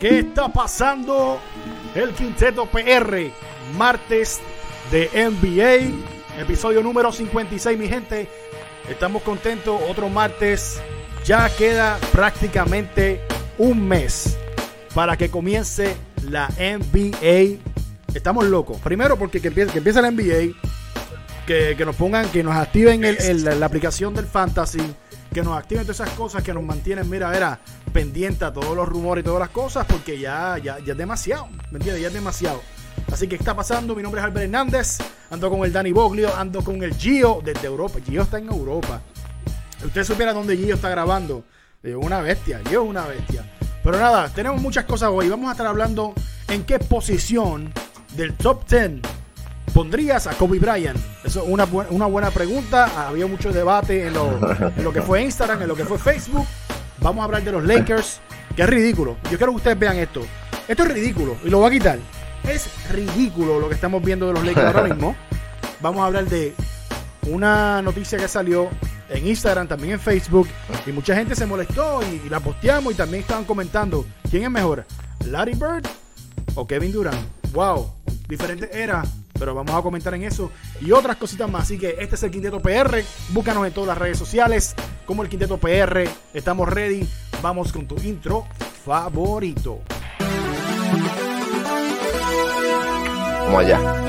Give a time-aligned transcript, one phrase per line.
[0.00, 1.40] ¿Qué está pasando?
[1.94, 3.30] El Quinteto PR,
[3.76, 4.40] martes
[4.92, 8.28] de NBA, episodio número 56, mi gente.
[8.88, 10.80] Estamos contentos, otro martes.
[11.24, 13.20] Ya queda prácticamente
[13.58, 14.38] un mes
[14.94, 15.96] para que comience
[16.30, 17.58] la NBA.
[18.14, 18.78] Estamos locos.
[18.80, 20.54] Primero porque que empiece, que empiece la NBA,
[21.46, 24.80] que, que nos pongan, que nos activen el- la aplicación del Fantasy,
[25.38, 27.60] que nos activen todas esas cosas, que nos mantienen, mira, era
[27.92, 31.46] pendiente a todos los rumores y todas las cosas, porque ya, ya, ya es demasiado,
[31.70, 32.02] ¿me entiendes?
[32.02, 32.60] Ya es demasiado.
[33.12, 33.94] Así que, ¿qué está pasando?
[33.94, 34.98] Mi nombre es Albert Hernández,
[35.30, 38.00] ando con el Dani Boglio, ando con el Gio desde Europa.
[38.04, 39.00] Gio está en Europa.
[39.84, 41.44] Usted supiera dónde Gio está grabando.
[41.84, 43.48] Es una bestia, Gio es una bestia.
[43.84, 45.28] Pero nada, tenemos muchas cosas hoy.
[45.28, 46.14] Vamos a estar hablando
[46.48, 47.72] en qué posición
[48.16, 49.17] del top 10
[49.72, 50.98] pondrías a Kobe Bryant.
[51.24, 53.08] Eso es una, bu- una buena pregunta.
[53.08, 54.38] Había mucho debate en lo,
[54.76, 56.46] en lo que fue Instagram, en lo que fue Facebook.
[57.00, 58.20] Vamos a hablar de los Lakers,
[58.56, 59.16] que es ridículo.
[59.30, 60.22] Yo quiero que ustedes vean esto.
[60.66, 61.98] Esto es ridículo y lo voy a quitar.
[62.48, 65.14] Es ridículo lo que estamos viendo de los Lakers ahora mismo.
[65.80, 66.54] Vamos a hablar de
[67.26, 68.68] una noticia que salió
[69.08, 70.48] en Instagram, también en Facebook,
[70.86, 74.50] y mucha gente se molestó y, y la posteamos y también estaban comentando quién es
[74.50, 74.84] mejor,
[75.26, 75.86] Larry Bird
[76.54, 77.18] o Kevin Durant.
[77.52, 77.90] Wow,
[78.28, 79.02] diferente era,
[79.38, 80.50] pero vamos a comentar en eso
[80.80, 81.62] y otras cositas más.
[81.62, 83.02] Así que este es el Quinteto PR.
[83.30, 84.74] Búscanos en todas las redes sociales
[85.06, 86.08] como el Quinteto PR.
[86.34, 87.08] Estamos ready.
[87.42, 88.46] Vamos con tu intro
[88.84, 89.80] favorito.
[93.46, 94.07] Como allá.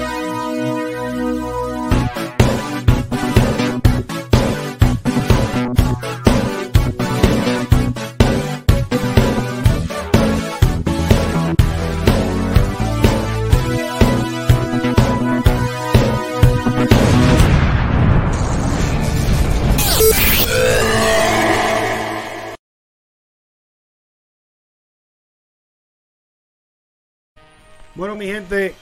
[27.95, 28.75] Bueno, mi gente,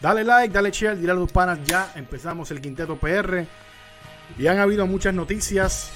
[0.00, 1.58] dale like, dale share, dile a los panas.
[1.64, 3.46] Ya empezamos el Quinteto PR.
[4.38, 5.90] Y han habido muchas noticias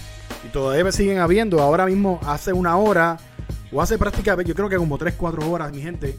[0.44, 1.60] y todavía siguen habiendo.
[1.60, 3.18] Ahora mismo, hace una hora,
[3.72, 6.18] o hace prácticamente, yo creo que como 3, 4 horas, mi gente,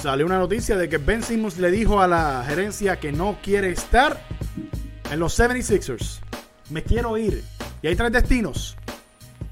[0.00, 3.70] salió una noticia de que Ben Simmons le dijo a la gerencia que no quiere
[3.70, 4.20] estar
[5.10, 6.20] en los 76ers.
[6.70, 7.44] Me quiero ir.
[7.82, 8.76] Y hay tres destinos.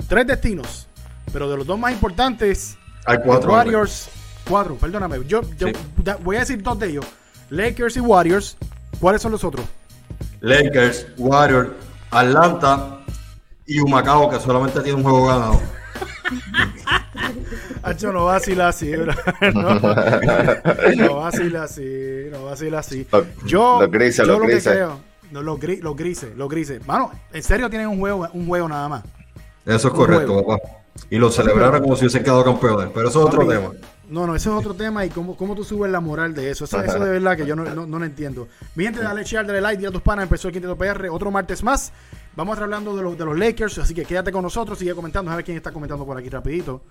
[0.09, 0.87] Tres destinos.
[1.33, 3.53] Pero de los dos más importantes, Hay cuatro.
[3.53, 4.09] Warriors.
[4.51, 5.19] Cuatro, perdóname.
[5.27, 5.73] Yo, yo Sí.
[5.97, 7.07] da- voy a decir dos de ellos.
[7.51, 8.57] Lakers y Warriors.
[9.01, 9.65] ¿Cuáles son los otros?
[10.41, 11.71] Lakers, Warriors,
[12.11, 12.99] Atlanta
[13.67, 15.61] y Humacao, que solamente tiene un juego ganado.
[17.83, 19.13] Hacho, no vacila así, bro.
[19.55, 19.75] No,
[20.97, 23.07] no vacila así, no vacila así.
[23.11, 24.65] Los- Yo, los grises, yo los lo grises.
[24.65, 25.01] que creo,
[25.31, 26.87] no, los, gri- los grises, los grises.
[26.87, 29.05] Mano, en serio tienen un juego, un juego nada más.
[29.65, 30.59] Eso es Un correcto, juego.
[30.59, 30.71] papá.
[31.09, 32.89] Y lo celebraron como si hubiesen quedado campeones.
[32.95, 33.71] Pero eso es otro Papi, tema.
[34.11, 36.65] No, no, ese es otro tema y cómo, cómo tú subes la moral de eso.
[36.65, 38.49] Eso, eso de verdad que yo no, no, no lo entiendo.
[38.75, 40.25] Mi gente, dale share, dale like, dile a tus panas.
[40.25, 41.93] Empezó el Quinteto PR, otro martes más.
[42.35, 44.95] Vamos a estar hablando de los, de los Lakers, así que quédate con nosotros, sigue
[44.95, 45.31] comentando.
[45.31, 46.83] A ver quién está comentando por aquí rapidito.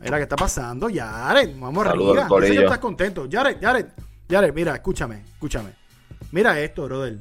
[0.00, 0.88] Mira, ¿qué está pasando?
[0.92, 2.28] Jared, vamos arriba.
[2.40, 3.28] Sé que estás contento.
[3.30, 3.86] Jared, Jared,
[4.28, 5.70] Jared, mira, escúchame, escúchame.
[6.30, 7.18] Mira esto, brother.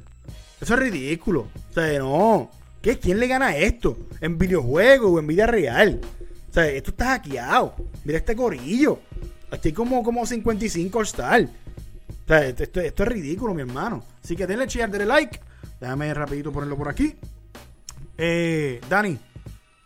[0.62, 1.48] Eso es ridículo.
[1.70, 2.52] O sea, no.
[2.82, 3.00] ¿Qué?
[3.00, 3.98] ¿Quién le gana esto?
[4.22, 6.00] ¿En videojuegos o en vida real?
[6.50, 7.76] O sea, esto está hackeado.
[8.04, 9.00] Mira este gorillo.
[9.52, 11.42] Estoy como, como 55 All-Star.
[11.44, 14.04] O sea, esto, esto- esto es ridículo, mi hermano.
[14.24, 15.40] Así que denle share, denle like.
[15.80, 17.16] Déjame rapidito ponerlo por aquí.
[18.18, 19.18] Eh, Dani.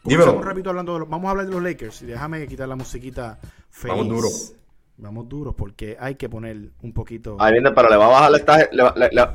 [0.03, 2.01] Comenzamos rapidito hablando de los- vamos a hablar de los Lakers.
[2.01, 3.95] Y déjame quitar la musiquita feliz.
[3.97, 4.27] Vamos duro.
[4.97, 7.37] Vamos duros porque hay que poner un poquito.
[7.39, 9.27] Ahí viene, pero le va a bajar esta, le, va- le- le-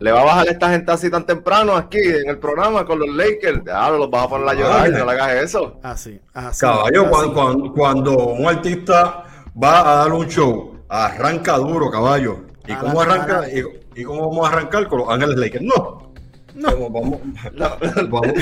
[0.00, 3.08] le va a bajar esta gente así tan temprano aquí en el programa con los
[3.08, 3.62] Lakers.
[3.62, 4.92] Claro, los vas a poner a llorar, Ay.
[4.92, 5.78] no le hagas eso.
[5.82, 6.60] Así, así.
[6.60, 7.10] Caballo, así.
[7.10, 9.24] cuando, cuando, cuando un artista
[9.62, 12.44] va a dar un show, arranca duro, caballo.
[12.66, 13.48] ¿Y A cómo arranca?
[13.50, 13.62] ¿Y,
[14.00, 15.64] y cómo vamos a arrancar con los Ángeles Lakers?
[15.64, 16.12] No.
[16.54, 16.90] No.
[16.90, 17.20] Vamos,
[17.54, 17.68] No,
[18.08, 18.32] vamos.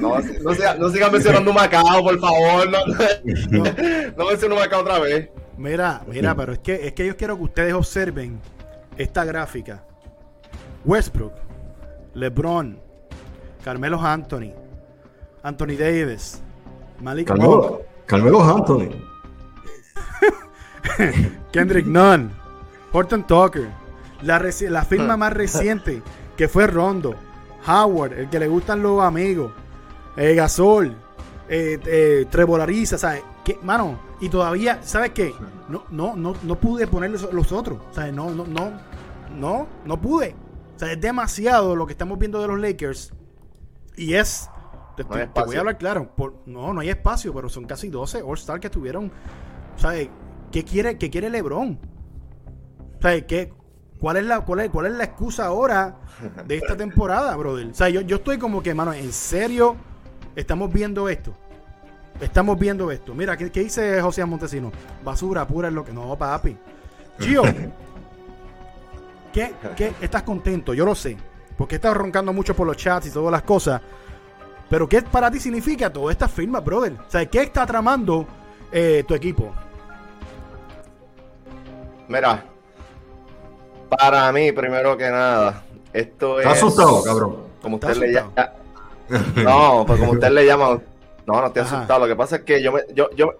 [0.00, 2.70] no, no, no sigan mencionando Macao, por favor.
[2.70, 2.78] No,
[3.50, 3.64] No.
[4.16, 5.30] no menciono Macao otra vez.
[5.56, 8.40] Mira, mira, pero es que, es que yo quiero que ustedes observen
[8.96, 9.82] esta gráfica.
[10.84, 11.32] Westbrook,
[12.14, 12.78] LeBron,
[13.64, 14.52] Carmelo Anthony,
[15.42, 16.40] Anthony Davis,
[17.00, 18.90] Malik Carmelo, Carmelo Anthony.
[21.52, 22.30] Kendrick Nunn,
[22.92, 23.68] Horton Tucker,
[24.22, 26.02] la, la firma más reciente
[26.36, 27.14] que fue Rondo,
[27.66, 29.52] Howard, el que le gustan los amigos,
[30.16, 30.96] eh, Gasol,
[31.48, 33.22] eh, eh, Trevor Ariza, ¿sabes?
[33.44, 35.34] ¿Qué, mano, y todavía, ¿sabes qué?
[35.68, 38.12] No, no, no, no pude poner los, los otros, ¿sabes?
[38.12, 38.72] No, no, no,
[39.34, 40.34] no, no pude.
[40.76, 43.12] O sea, es demasiado lo que estamos viendo de los Lakers
[43.96, 44.48] y es...
[44.96, 46.10] Te, No voy a hablar claro.
[46.16, 49.12] por- no, no hay espacio, pero son casi 12 All-Star que estuvieron
[49.78, 50.08] ¿sabes?
[50.50, 51.78] ¿qué quiere, qué quiere LeBron?
[53.00, 53.52] Sea, ¿qué,
[53.98, 55.96] cuál, es la, cuál, es, ¿cuál es la excusa ahora
[56.46, 57.68] de esta temporada, brother?
[57.68, 59.76] O sea, yo, yo estoy como que, mano, ¿en serio
[60.34, 61.34] estamos viendo esto?
[62.20, 63.14] Estamos viendo esto.
[63.14, 64.72] Mira, ¿qué, qué dice José Montesino?
[65.04, 65.92] Basura pura es lo que...
[65.92, 66.56] No, papi.
[67.20, 67.42] Gio,
[69.32, 70.74] ¿qué, qué, estás contento?
[70.74, 71.16] Yo lo sé.
[71.56, 73.80] Porque estás roncando mucho por los chats y todas las cosas.
[74.68, 76.94] Pero ¿qué para ti significa toda esta firma, brother?
[76.94, 78.26] O sea, ¿qué está tramando
[78.72, 79.54] eh, tu equipo?
[82.08, 82.44] Mira,
[83.88, 85.62] para mí, primero que nada,
[85.92, 86.46] esto es.
[86.46, 87.36] ¿Estás asustado, cabrón?
[87.62, 88.32] Como usted le llama.
[89.36, 90.80] No, pues como usted le llama.
[91.26, 92.00] No, no estoy asustado.
[92.00, 93.34] Lo que pasa es que yo me, yo, yo,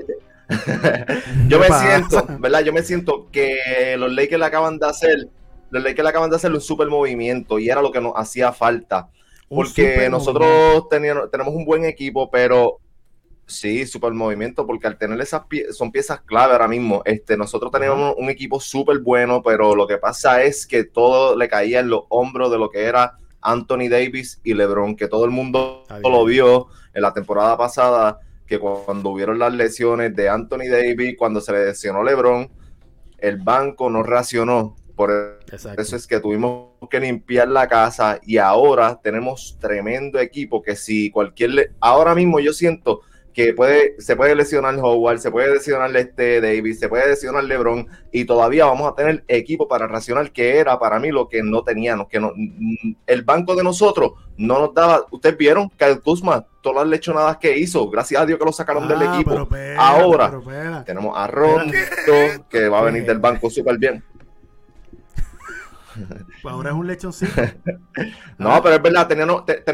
[1.49, 2.61] yo me siento, ¿verdad?
[2.61, 5.29] Yo me siento que los Lakers le acaban de hacer,
[5.71, 8.53] los Lakers le acaban de hacer un super movimiento y era lo que nos hacía
[8.53, 9.09] falta.
[9.49, 12.81] Porque nosotros teníamos, tenemos un buen equipo, pero
[13.49, 17.03] sí, super movimiento, porque al tener esas piezas, son piezas clave ahora mismo.
[17.05, 21.49] Este, nosotros teníamos un equipo súper bueno, pero lo que pasa es que todo le
[21.49, 25.31] caía en los hombros de lo que era Anthony Davis y LeBron, que todo el
[25.31, 31.17] mundo lo vio en la temporada pasada, que cuando hubieron las lesiones de Anthony Davis,
[31.19, 32.51] cuando se le lesionó LeBron,
[33.19, 34.77] el banco no reaccionó.
[34.95, 40.75] Por eso es que tuvimos que limpiar la casa y ahora tenemos tremendo equipo que
[40.75, 41.73] si cualquier...
[41.79, 43.03] ahora mismo yo siento
[43.39, 47.87] que puede, se puede lesionar Howard, se puede lesionar este Davis, se puede lesionar LeBron
[48.11, 51.63] y todavía vamos a tener equipo para racionar que era para mí lo que no
[51.63, 52.33] teníamos, que no,
[53.07, 57.37] el banco de nosotros no nos daba, ustedes vieron que el Kuzma, todas las lechonadas
[57.37, 59.49] que hizo, gracias a Dios que lo sacaron del ah, equipo.
[59.77, 61.73] ahora tenemos a Rondo
[62.51, 64.03] que va a venir del banco súper bien.
[66.43, 67.33] Pues ahora es un lechoncito.
[68.39, 69.09] no, pero es verdad,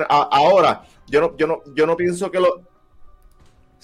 [0.08, 2.73] ahora, yo no, yo no, yo no pienso que lo.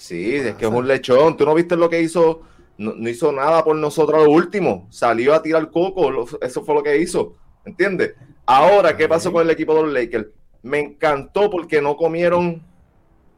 [0.01, 1.37] Sí, es que es un lechón.
[1.37, 2.41] Tú no viste lo que hizo,
[2.79, 4.87] no, hizo nada por nosotros lo último.
[4.89, 7.35] Salió a tirar coco, eso fue lo que hizo.
[7.63, 8.15] ¿Entiendes?
[8.47, 10.25] Ahora, ¿qué pasó con el equipo de los Lakers?
[10.63, 12.63] Me encantó porque no comieron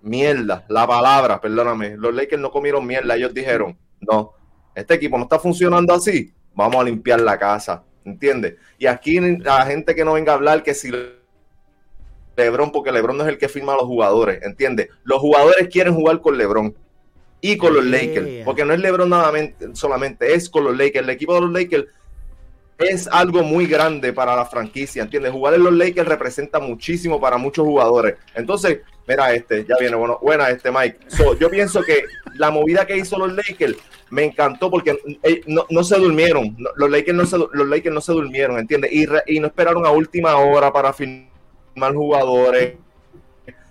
[0.01, 1.97] mierda, la palabra, perdóname.
[1.97, 3.15] Los Lakers no comieron mierda.
[3.17, 4.31] Ellos dijeron, no,
[4.73, 6.33] este equipo no está funcionando así.
[6.55, 8.55] Vamos a limpiar la casa ¿entiendes?
[8.77, 10.91] Y aquí la gente que no venga a hablar que si
[12.35, 14.89] LeBron, porque LeBron no es el que firma a los jugadores, ¿entiendes?
[15.03, 16.75] Los jugadores quieren jugar con LeBron
[17.41, 19.31] y con los Lakers, porque no es LeBron nada
[19.73, 21.03] solamente, es con los Lakers.
[21.03, 21.87] El equipo de los Lakers
[22.79, 25.31] es algo muy grande para la franquicia, ¿entiendes?
[25.31, 28.15] Jugar en los Lakers representa muchísimo para muchos jugadores.
[28.33, 30.99] Entonces, mira este, ya viene, bueno, buena este Mike.
[31.39, 33.75] yo pienso que la movida que hizo los Lakers
[34.09, 38.13] me encantó porque eh, no, se durmieron, los, Lakers no se, los Lakers no se
[38.13, 38.91] durmieron, ¿entiendes?
[38.93, 41.32] Y, y no esperaron a última hora para firmar
[41.75, 42.77] jugadores.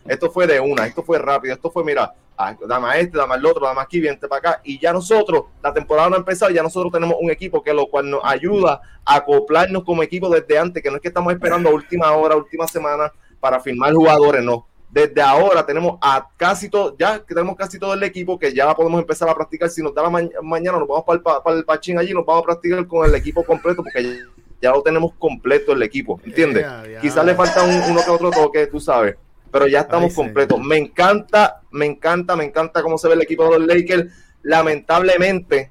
[0.07, 3.35] Esto fue de una, esto fue rápido, esto fue, mira, ah, dame a este, dame
[3.35, 4.61] al otro, dame aquí, vente para acá.
[4.65, 7.87] Y ya nosotros, la temporada no ha empezado, ya nosotros tenemos un equipo que lo
[7.87, 11.69] cual nos ayuda a acoplarnos como equipo desde antes, que no es que estamos esperando
[11.69, 16.95] a última hora, última semana para firmar jugadores, no desde ahora tenemos a casi todo,
[16.99, 19.71] ya tenemos casi todo el equipo que ya podemos empezar a practicar.
[19.71, 22.87] Si nos da la mañana, nos vamos para el, pachín allí, nos vamos a practicar
[22.87, 24.21] con el equipo completo porque
[24.63, 26.65] ya, lo tenemos completo el equipo, ¿entiendes?
[27.01, 29.17] Quizás le falta uno que otro toque, tú sabes,
[29.51, 30.59] pero ya estamos completos.
[30.61, 34.13] Me encanta, me encanta, me encanta cómo se ve el equipo de los Lakers.
[34.43, 35.71] Lamentablemente,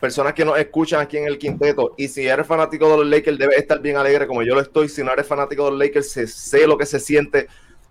[0.00, 1.94] personas que nos escuchan aquí en el quinteto.
[1.96, 4.88] Y si eres fanático de los Lakers, debes estar bien alegre como yo lo estoy.
[4.88, 7.48] Si no eres fanático de los Lakers, sé lo que se siente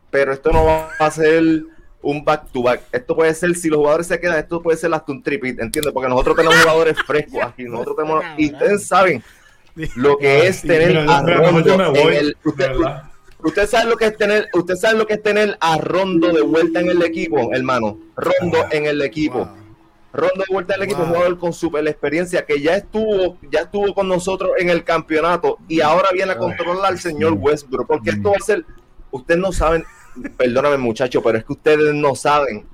[0.09, 1.43] pero esto no va a ser
[2.01, 2.81] un back to back.
[2.91, 5.93] Esto puede ser, si los jugadores se quedan, esto puede ser hasta un tripit, ¿entiendes?
[5.93, 9.23] Porque nosotros tenemos jugadores frescos aquí, nosotros tenemos, y ustedes saben
[9.95, 12.37] lo que es tener a Rondo en el,
[13.43, 16.41] usted, sabe lo que es tener, usted sabe lo que es tener a Rondo de
[16.41, 17.97] vuelta en el equipo, hermano.
[18.15, 19.47] Rondo en el equipo.
[20.13, 23.93] Rondo de vuelta en el equipo, jugador con super experiencia que ya estuvo, ya estuvo
[23.93, 28.31] con nosotros en el campeonato y ahora viene a controlar al señor Westbrook, porque esto
[28.31, 28.65] va a ser,
[29.11, 29.85] ustedes no saben,
[30.37, 32.65] perdóname muchacho, pero es que ustedes no saben,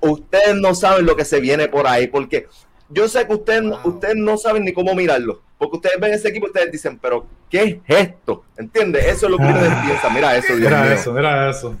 [0.00, 2.48] ustedes no saben lo que se viene por ahí, porque
[2.88, 6.46] yo sé que ustedes, ustedes no saben ni cómo mirarlo, porque ustedes ven ese equipo
[6.46, 8.44] y ustedes dicen, pero ¿qué es esto?
[8.56, 9.06] ¿Entiendes?
[9.06, 9.82] Eso es lo que ustedes ah.
[9.84, 11.76] piensan, mira eso, Dios mira eso, mira eso.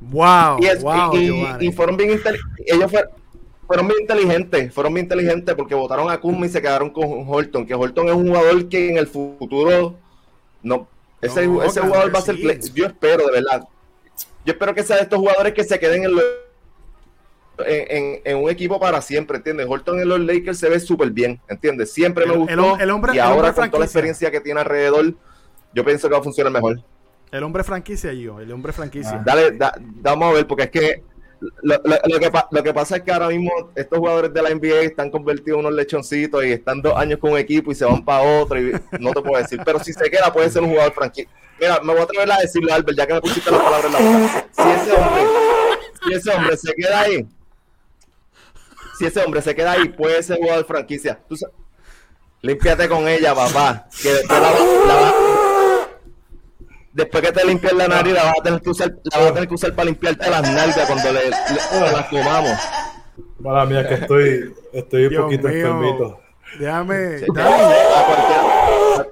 [0.00, 0.58] Wow,
[1.60, 2.92] y, fueron bien ellos
[3.66, 7.66] fueron, bien inteligentes, fueron bien inteligentes porque votaron a Kuzma y se quedaron con Holton,
[7.66, 9.96] que Holton es un jugador que en el futuro
[10.62, 10.86] no
[11.20, 12.36] ese, jugador va a ser.
[12.74, 13.66] Yo espero, de verdad.
[14.44, 16.12] Yo espero que sea de estos jugadores que se queden en,
[17.64, 19.66] en, un equipo para siempre, ¿entiendes?
[19.68, 21.92] Horton en los Lakers se ve súper bien, ¿entiendes?
[21.92, 22.78] Siempre me gustó.
[22.78, 25.14] El, hombre, y ahora con toda la experiencia que tiene alrededor,
[25.72, 26.80] yo pienso que va a funcionar mejor.
[27.32, 29.20] El hombre franquicia, yo, el hombre franquicia.
[29.24, 31.02] Dale, vamos a ver, porque es que
[31.62, 34.42] lo, lo- lo que, pa- lo que pasa es que ahora mismo estos jugadores de
[34.42, 37.74] la NBA están convertidos en unos lechoncitos y están dos años con un equipo y
[37.74, 40.62] se van para otro y no te puedo decir, pero si se queda puede ser
[40.62, 41.30] un jugador franquicia.
[41.60, 43.92] Mira, me voy a atrever a decirlo, Albert, ya que me pusiste las palabras en
[43.92, 44.46] la boca.
[44.52, 45.22] Si ese hombre,
[46.06, 47.26] si ese hombre se queda ahí,
[48.98, 51.18] si ese hombre se queda ahí, puede ser jugador franquicia.
[51.28, 51.36] Tú
[52.42, 53.86] límpiate con ella, papá.
[54.02, 54.50] Que después la,
[54.86, 55.14] la va-
[56.92, 59.34] Después que te limpies la nariz, la vas a tener que usar, la vas a
[59.34, 62.58] tener que usar para limpiarte las nalgas cuando le, le- las comamos.
[63.38, 65.56] Mala mía, que estoy, estoy un poquito mío.
[65.66, 66.20] enfermito.
[66.58, 67.18] Déjame.
[67.18, 69.06] Sí, Dani, a, cualquiera,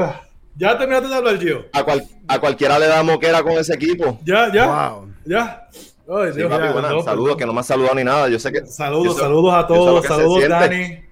[0.00, 0.20] Ah,
[0.56, 1.66] ¿Ya terminaste de hablar, Gio?
[1.72, 4.18] a, cual- a cualquiera le da moquera con ese equipo.
[4.24, 4.52] ¿Ya?
[4.52, 4.66] ¿Ya?
[4.90, 5.12] Wow.
[5.24, 5.68] ¿Ya?
[6.10, 8.28] Ay, Sí, Dios, papi, ya, buena, no, saludos, que no me has saludado ni nada.
[8.28, 8.64] Yo sé que.
[8.66, 10.48] Saludos, yo saludos a todos, saludos siente.
[10.48, 11.04] Dani,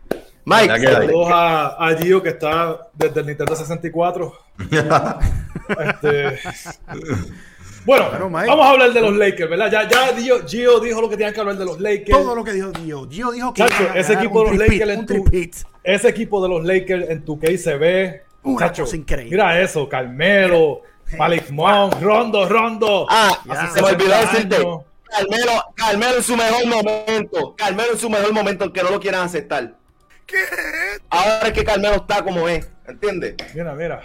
[0.44, 4.32] Mike, saludos a, a Gio que está desde el Nintendo 64.
[5.68, 6.38] Este,
[7.84, 8.46] Bueno, Bueno, Mike.
[8.48, 9.70] vamos a hablar de los Lakers, ¿verdad?
[9.70, 12.10] Ya, ya Gio, Gio dijo lo que tenían que hablar de los Lakers.
[12.18, 13.08] todo lo que dijo Gio.
[13.10, 15.56] Gio dijo que Chacho, ese equipo de los tripit, Lakers en tu- tripit.
[15.82, 18.22] Ese equipo de los Lakers en tu case se ve.
[18.44, 19.30] Una chacho, cosa increíble.
[19.32, 20.82] Mira eso, Carmelo,
[21.16, 23.06] Malik Monk, Rondo, Rondo.
[23.08, 23.68] Ah, Ya.
[23.70, 24.56] se me olvidó 60 decirte.
[25.08, 27.54] Carmelo, Carmelo en su mejor momento.
[27.56, 29.72] Carmelo en su mejor momento, aunque no lo quieran aceptar.
[30.26, 30.36] ¿Qué?
[31.08, 33.34] Ahora es que Carmelo está como es, ¿entiendes?
[33.54, 34.02] Mira, mira.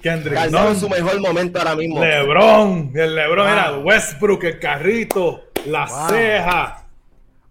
[0.00, 1.98] Kendrick Carmelo en su mejor momento ahora mismo.
[2.00, 3.52] LeBron, el LeBron Wow.
[3.52, 6.08] era Westbrook, el carrito, la Wow.
[6.10, 6.84] ceja,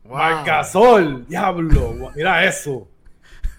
[0.06, 0.18] Wow.
[0.18, 2.88] Marcasol, diablo, mira eso.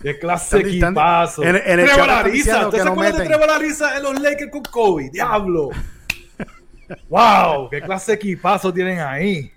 [0.05, 1.43] Qué clase de equipazo.
[1.43, 3.27] en- en el Trevor chat están Ariza, diciendo ¿usted se acuerda de meten.
[3.39, 5.11] Trevor Ariza en los Lakers con Kobe?
[5.11, 5.71] Diablo.
[7.09, 9.51] wow, qué clase de equipazo tienen ahí.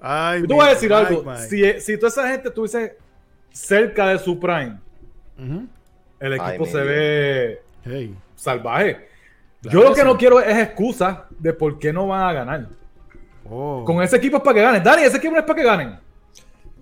[0.00, 1.24] Ay, Yo te voy a decir algo.
[1.36, 2.96] Si, si toda esa gente estuviese
[3.50, 4.78] cerca de su prime,
[6.18, 8.16] el equipo se ve Hey.
[8.34, 9.08] salvaje.
[9.60, 10.06] Claro Yo lo que sí.
[10.06, 12.66] no quiero es excusa de por qué no van a ganar.
[13.48, 13.84] Oh.
[13.84, 14.82] Con ese equipo es para que ganen.
[14.82, 15.98] Dani, ese equipo no es para que ganen.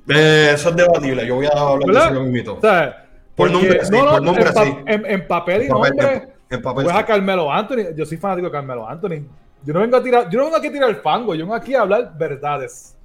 [0.09, 1.27] Eh, eso es debatible.
[1.27, 2.05] Yo voy a hablar de ¿Verdad?
[2.07, 2.55] eso yo mismito.
[2.57, 4.77] O sea, Por nombre, sí, por nombre, en, pa- sí.
[4.87, 7.03] en- en papel y En papel, nombre, en- en papel, pues sí.
[7.03, 7.95] a Carmelo Anthony.
[7.97, 9.25] Yo soy fanático de Carmelo Anthony.
[9.65, 11.55] Yo no vengo a tirar, yo no vengo aquí a tirar el fango, yo vengo
[11.55, 12.97] aquí a hablar verdades.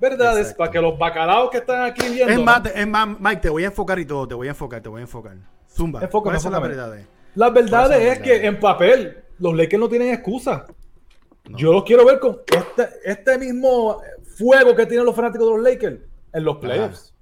[0.00, 0.58] Verdades Exacto.
[0.58, 2.32] para que los bacalaos que están aquí viendo.
[2.32, 2.44] Es ¿no?
[2.44, 4.88] más, es más, Mike, te voy a enfocar y todo, te voy a enfocar, te
[4.88, 5.32] voy a enfocar.
[5.68, 6.00] Zumba.
[6.02, 6.82] Enfócame, ¿Cuáles son las enfócame.
[6.82, 7.06] verdades?
[7.34, 10.64] Las verdades ¿Cuáles son es que en papel los Lakers no tienen excusa.
[11.48, 11.56] No.
[11.58, 14.00] Yo los quiero ver con este, este mismo
[14.36, 15.96] fuego que tienen los fanáticos de los Lakers
[16.36, 17.14] en los playoffs.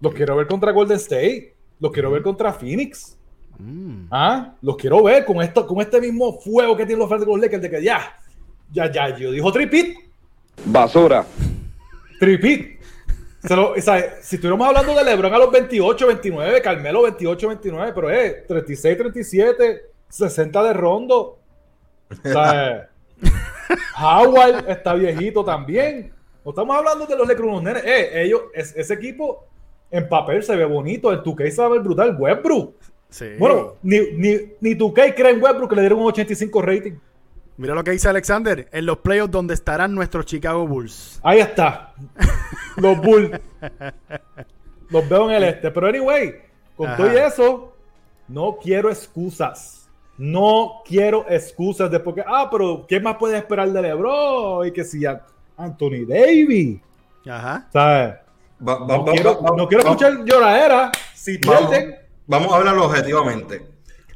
[0.00, 1.54] Los quiero ver contra Golden State.
[1.80, 3.16] Los quiero ver contra Phoenix.
[3.58, 4.06] Mm.
[4.10, 4.54] ¿Ah?
[4.62, 7.46] Los quiero ver con, esto, con este mismo fuego que tienen los fanáticos de los
[7.46, 8.16] Lakers de que ya,
[8.72, 9.96] ya, ya, yo dijo tripit.
[10.64, 11.24] Basura.
[12.18, 12.76] Tripit.
[13.44, 17.48] Se lo- o sea, si estuviéramos hablando de LeBron a los 28, 29, Carmelo 28,
[17.48, 21.38] 29, pero es 36, 37, 60 de rondo.
[22.10, 22.88] O sea,
[24.00, 26.12] Howard está viejito también.
[26.46, 27.84] No estamos hablando de los Lakers, unos nenes.
[27.84, 29.44] Eh, ellos, es- ese equipo
[29.90, 32.14] en papel se ve bonito, tu case se va a ver brutal.
[32.16, 32.74] Westbrook.
[33.10, 33.26] Sí.
[33.36, 36.92] Bueno, ni, ni, ni tu case cree en Westbrook que le dieron un 85 rating.
[37.56, 38.68] Mira lo que dice Alexander.
[38.70, 41.18] En los playoffs donde estarán nuestros Chicago Bulls.
[41.24, 41.92] Ahí está.
[42.76, 43.40] Los Bulls.
[44.90, 45.70] Los veo en el este.
[45.72, 46.34] Pero anyway,
[46.76, 46.96] con Ajá.
[46.96, 47.72] todo y eso,
[48.28, 49.88] no quiero excusas.
[50.18, 54.66] No quiero excusas de porque, ah, pero ¿qué más puedes esperar de LeBron?
[54.66, 55.24] Y que si a
[55.56, 56.80] Anthony Davis.
[57.28, 57.66] Ajá.
[57.72, 58.14] ¿Sabes?
[58.66, 60.92] Va- va- No va- quiero, va- no quiero va- escuchar lloradera.
[61.14, 61.96] Si Vamos, pierden,
[62.26, 63.66] vamos a hablarlo objetivamente.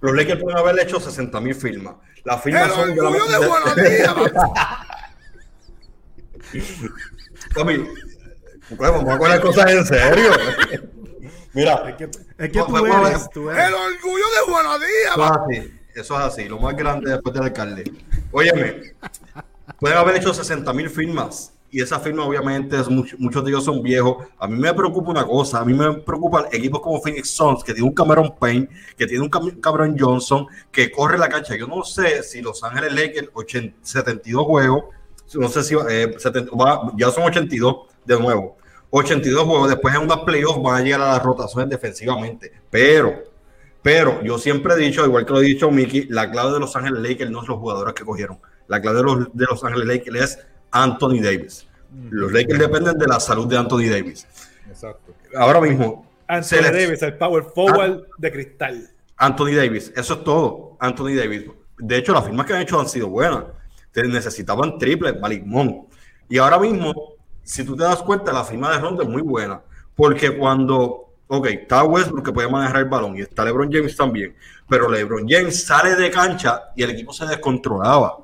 [0.00, 1.94] Los Lakers pueden haber hecho 60 mil firmas.
[2.24, 3.10] Las firmas son de la
[7.54, 7.78] Papi,
[8.76, 10.30] pues, vamos a poner cosas en serio.
[11.52, 13.30] Mira, Es que, es que tú eres.
[13.30, 13.70] Tú eres.
[13.72, 15.16] orgullo de buenos días.
[15.16, 15.30] eso es
[15.60, 15.72] así.
[15.94, 16.48] Eso es así.
[16.48, 17.92] Lo más grande después del alcalde.
[18.32, 18.94] Óyeme,
[19.78, 21.52] pueden haber hecho 60 mil firmas.
[21.72, 24.26] Y esas firmas, obviamente, es mucho- muchos de ellos son viejos.
[24.40, 25.60] A mí me preocupa una cosa.
[25.60, 29.22] A mí me preocupan equipos como Phoenix Suns, que tiene un Cameron Payne, que tiene
[29.22, 31.54] un Cam- Cameron Johnson, que corre la cancha.
[31.56, 34.84] Yo no sé si Los Ángeles Lakers, 80 72 juegos,
[35.34, 38.56] no sé si eh, 70 va- ya son 82 de nuevo.
[38.90, 42.50] 82 juegos, después en unas playoffs van a llegar a las rotaciones defensivamente.
[42.68, 43.14] Pero,
[43.82, 46.74] pero yo siempre he dicho, igual que lo he dicho Mickey, la clave de Los
[46.74, 48.40] Ángeles Lakers no es los jugadores que cogieron.
[48.70, 50.38] La clave de los, de los Ángeles Lakers es
[50.70, 51.66] Anthony Davis.
[52.08, 54.28] Los Lakers dependen de la salud de Anthony Davis.
[54.68, 55.12] Exacto.
[55.36, 58.88] Ahora mismo, Anthony les- Davis, el power forward de cristal.
[59.16, 60.76] Anthony Davis, eso es todo.
[60.78, 61.46] Anthony Davis.
[61.78, 63.42] De hecho, las firmas que han hecho han sido buenas.
[63.92, 65.88] Necesitaban triple, Malik Monk.
[66.28, 66.94] Y ahora mismo,
[67.42, 69.60] si tú te das cuenta, la firma de Rondo es muy buena.
[69.96, 74.36] Porque cuando, ok, está Westbrook que puede manejar el balón y está LeBron James también.
[74.68, 78.16] Pero LeBron James sale de cancha y el equipo se descontrolaba.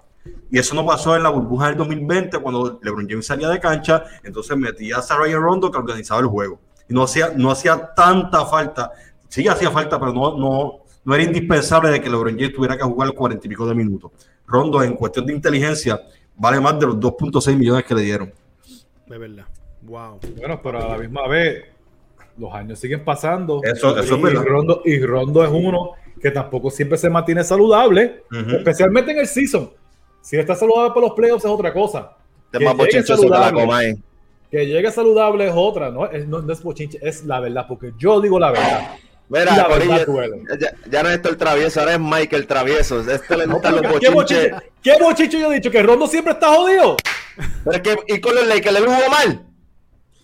[0.50, 4.04] Y eso no pasó en la burbuja del 2020 cuando LeBron James salía de cancha,
[4.23, 6.61] entonces metía a Saraya Rondo que organizaba el juego.
[6.88, 8.92] Y no hacía, no hacía tanta falta,
[9.28, 10.73] sí hacía falta, pero no, no,
[11.04, 14.12] no era indispensable de que LeBron James tuviera que jugar cuarenta y pico de minutos.
[14.47, 16.00] Rondo, en cuestión de inteligencia,
[16.37, 18.33] vale más de los 2.6 millones que le dieron.
[19.06, 19.45] De verdad.
[19.83, 20.21] Wow.
[20.37, 21.64] Bueno, pero a la misma vez,
[22.38, 23.61] los años siguen pasando.
[23.64, 24.45] Eso- eso es y, verdad.
[24.45, 29.71] Rondo, y Rondo es uno que tampoco siempre se mantiene saludable, especialmente en el season.
[30.26, 32.11] Si está saludable para los playoffs es otra cosa.
[32.47, 33.61] Este Que más llegue la saludable.
[33.61, 33.95] Comay.
[34.50, 36.06] Que llegue saludable es otra, ¿no?
[36.11, 38.97] Es, no, no es bochinche, es la verdad, porque yo digo la verdad.
[39.28, 40.42] La Mira, verdad duele.
[40.59, 43.09] ya, ya no es esto el travieso, ahora es Michael Travieso.
[43.09, 44.14] Este le gustan los ¿Qué bochinches.
[44.14, 44.50] bochinche,
[44.83, 45.71] ¿Qué bochinche yo he dicho?
[45.71, 46.97] ¿Que Rondo siempre está jodido?
[47.64, 49.47] Pero es que, y con los Lakers, ¿le jugó mal?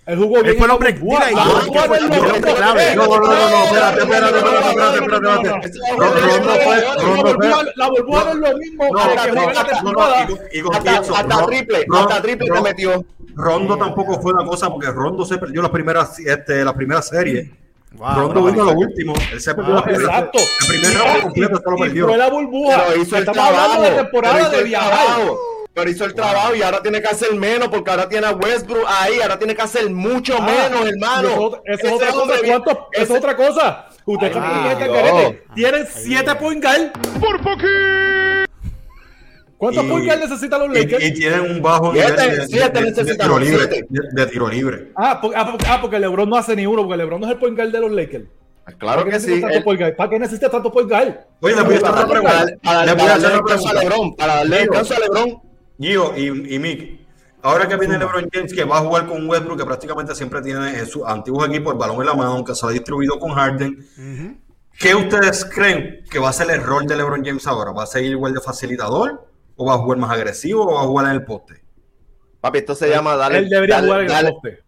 [0.04, 0.56] El jugó Él bien.
[0.56, 1.26] fue el hombre- la burbuja.
[1.28, 2.54] mira, La y- fue mismo.
[2.56, 2.96] clave.
[2.96, 5.70] No, no, no, no, no, espérate, espérate, espérate, espérate, espérate, espérate.
[5.96, 9.64] Rondo fue- La burbuja- La burbuja no es lo mismo No, que la no, no,
[9.64, 10.28] temporada.
[11.14, 13.04] Hasta, triple, hasta triple te metió.
[13.34, 17.52] Rondo tampoco fue una cosa porque Rondo se perdió la primera, este, la primera serie.
[17.92, 19.12] Wow, Rondo no, vino lo último.
[19.32, 20.38] Él se perdió Ah, la primera Exacto.
[20.38, 22.16] El primer round completo se lo Y fue perdió.
[22.16, 22.84] la burbuja.
[22.88, 23.82] Pero hizo el Estamos hablando trabajo.
[23.82, 25.20] de temporada de el viajar.
[25.74, 28.84] Pero hizo el trabajo y ahora tiene que hacer menos porque ahora tiene a Westbrook
[28.86, 31.28] ahí, ahora tiene que hacer mucho Ah, menos, hermano.
[31.28, 32.34] Eso, eso es otra cosa.
[32.46, 32.70] ¿Cuánto?
[32.70, 33.86] Eso ese- es otra cosa.
[34.04, 35.44] Usted está este carete.
[35.54, 36.90] Tienen 7 point guard.
[39.56, 41.04] ¿Cuántos Y- point guard necesitan los Lakers?
[41.04, 43.58] y tienen un bajo Siete, nivel de, siete de- tiro libre.
[43.70, 43.86] siete.
[43.88, 44.92] De, de tiro libre.
[44.96, 47.32] Ah, por- ah, porque, ah, porque LeBron no hace ni uno, porque LeBron no es
[47.32, 48.24] el point guard de los Lakers.
[48.78, 49.40] Claro ¿Para qué que sí.
[49.40, 49.96] tanto guard?
[49.96, 51.14] ¿Para qué necesita tanto point guard?
[51.40, 52.56] Oye, le voy a hacer para, una para, pregunta.
[52.62, 53.82] para- Le voy para a hacer darle una descanso a.
[53.82, 55.42] LeBron, para darle descanso a LeBron.
[55.78, 57.00] Gio y, y Mick,
[57.42, 60.78] ahora que viene LeBron James, que va a jugar con Westbrook, que prácticamente siempre tiene
[60.78, 63.32] en sus antiguos equipos el balón en la mano, aunque se lo ha distribuido con
[63.32, 64.40] Harden.
[64.78, 67.72] ¿Qué ustedes creen que va a ser el rol de LeBron James ahora?
[67.72, 69.28] ¿Va a seguir igual de facilitador?
[69.56, 70.62] ¿O va a jugar más agresivo?
[70.66, 71.62] ¿O va a jugar en el poste?
[72.40, 73.38] Papi, esto se llama darle.
[73.38, 74.64] Él debería jugar en el poste.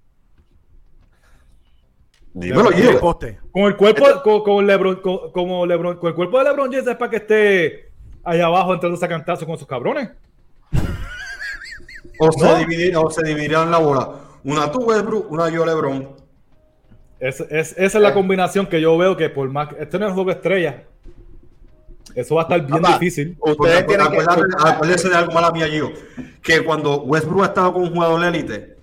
[2.35, 3.01] Dímelo, el Gio.
[3.01, 3.41] poste.
[3.53, 6.87] Con el cuerpo, con, con LeBron, con, como LeBron, con el cuerpo de LeBron James
[6.89, 7.93] es para que esté
[8.25, 10.11] allá abajo entrando a cantazo con sus cabrones.
[12.19, 12.57] O se, ¿No?
[12.57, 14.11] dividir- o se dividirán la bola.
[14.45, 16.09] Una tú, Westbrook, una yo, LeBron.
[17.21, 20.11] Es, es- esa es la combinación que yo veo que por más este no es
[20.11, 20.85] el juego estrella.
[22.15, 23.37] Eso va a estar bien Papá, difícil.
[23.39, 24.19] Porque Ustedes tienen que.
[24.65, 25.91] acuérdense de algo mala mía, Gio.
[26.43, 28.77] Que cuando Westbrook ha estado con un jugador élite,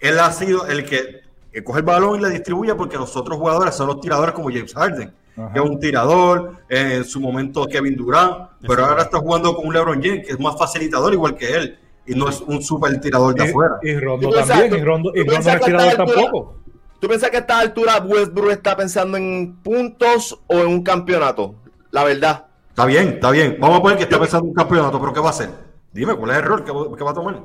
[0.00, 3.38] él ha sido el que, que coge el balón y le distribuye porque los otros
[3.38, 5.14] jugadores son los tiradores como James Harden.
[5.36, 5.52] Ajá.
[5.52, 9.66] Que es un tirador, eh, en su momento Kevin Durant, pero ahora está jugando con
[9.68, 13.00] un LeBron James que es más facilitador igual que él y no es un super
[13.00, 13.76] tirador de afuera.
[13.82, 14.74] Y, y Rondo Tú también.
[14.74, 16.54] Y Rondo, y Rondo no es tirador esta altura- tampoco.
[17.00, 21.54] ¿Tú piensas que a esta altura Westbrook está pensando en puntos o en un campeonato?
[21.90, 22.46] La verdad.
[22.70, 23.56] Está bien, está bien.
[23.60, 25.50] Vamos a poner que está pensando en un campeonato, pero ¿qué va a hacer?
[25.92, 27.40] Dime, ¿cuál es el rol que, que va a tomar?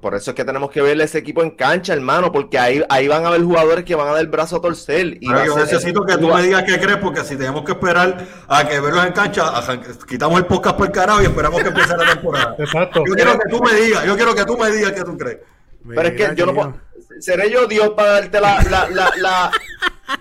[0.00, 3.08] Por eso es que tenemos que verle ese equipo en cancha, hermano, porque ahí, ahí
[3.08, 5.16] van a haber jugadores que van a dar el brazo a torcer.
[5.20, 8.26] Y Pero yo necesito que tú me digas qué crees, porque si tenemos que esperar
[8.46, 9.50] a que verlos en cancha,
[10.06, 12.54] quitamos el podcast por el carajo y esperamos que empiece la temporada.
[12.58, 13.02] Exacto.
[13.06, 15.38] Yo quiero que tú me digas, yo quiero que tú me digas qué tú crees.
[15.88, 16.74] Pero es que yo no puedo.
[17.20, 19.50] Seré yo Dios para darte la, la, la, la,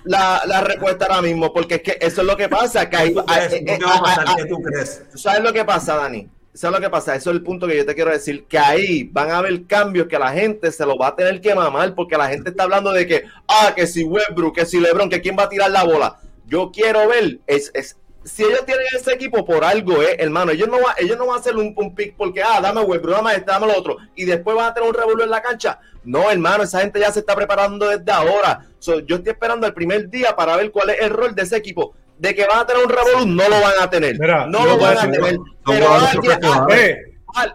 [0.06, 2.89] la, la respuesta ahora mismo, porque es que eso es lo que pasa.
[2.89, 3.53] Que ahí, ¿Tú crees?
[3.53, 4.25] eh, ¿No eh, te va a pasar?
[4.27, 5.03] ah, ¿Qué tú crees?
[5.12, 6.27] ¿Tú sabes lo que pasa, Dani?
[6.58, 7.13] ¿Sabes lo que pasa?
[7.13, 10.08] Eso es el punto que yo te quiero decir, que ahí van a haber cambios
[10.08, 12.91] que la gente se lo va a tener que mamar, porque la gente está hablando
[12.91, 15.84] de que, ah, que si Westbrook, que si LeBron, que quién va a tirar la
[15.84, 16.20] bola.
[16.48, 20.67] Yo quiero ver, es, es, si ellos tienen ese equipo por algo, eh, hermano, ellos
[20.67, 23.36] no, va, ellos no van a hacer un, un pick porque, ah, dame Westbrook, dame
[23.36, 25.80] este, dame lo otro, y después van a tener un revuelo en la cancha.
[26.04, 28.65] No, hermano, esa gente ya se está preparando desde ahora.
[28.80, 31.56] So, yo estoy esperando el primer día para ver cuál es el rol de ese
[31.56, 31.93] equipo.
[32.19, 34.19] De que van a tener un revolú, no lo van a tener.
[34.19, 35.38] Mira, no yo lo a van a decir- tener.
[35.65, 36.69] Pero.
[36.73, 36.97] Eh,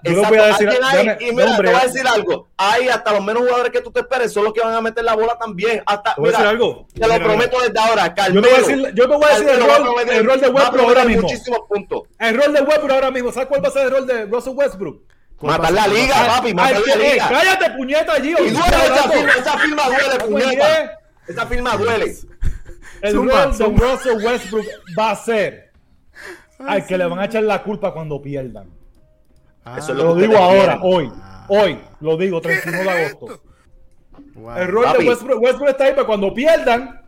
[0.05, 1.69] Yo voy a decir- alguien ahí, déjame- y mira, hombre.
[1.69, 2.49] te voy a decir algo.
[2.57, 5.03] Ahí hasta los menos jugadores que tú te esperes son los que van a meter
[5.03, 5.83] la bola también.
[5.87, 6.87] Hasta, a mira, decir algo.
[6.95, 8.43] Te lo prometo desde ahora, Yo Carmelo.
[8.43, 10.27] te voy a decir, yo te voy a decir el Carmelo a rol, prometer- el
[10.27, 11.23] rol de a Westbrook ahora mismo.
[11.23, 12.03] muchísimos puntos.
[12.21, 13.33] El rol de Westbrook ahora mismo.
[13.33, 15.01] ¿Sabes cuál va a ser el rol de Russell Westbrook?
[15.41, 17.29] Matar la liga, papi, Ay, matar la eh, liga.
[17.29, 18.39] cállate, puñeta, Gio.
[18.45, 20.51] Y duele esa firma, esa firma duele, puñeta.
[20.69, 20.91] bien.
[21.27, 22.15] Esa firma duele.
[23.03, 23.65] El Zumba, rol de.
[23.67, 24.67] Russell Westbrook
[24.99, 25.73] va a ser
[26.59, 28.69] al que le van a echar la culpa cuando pierdan.
[29.65, 30.81] Ah, Eso es Lo digo ahora, quieren.
[30.83, 31.13] hoy.
[31.49, 33.41] Hoy, lo digo, 31 de agosto.
[34.35, 34.57] wow.
[34.57, 35.03] El rol Papi.
[35.05, 37.01] de Westbrook, Westbrook está ahí para cuando pierdan.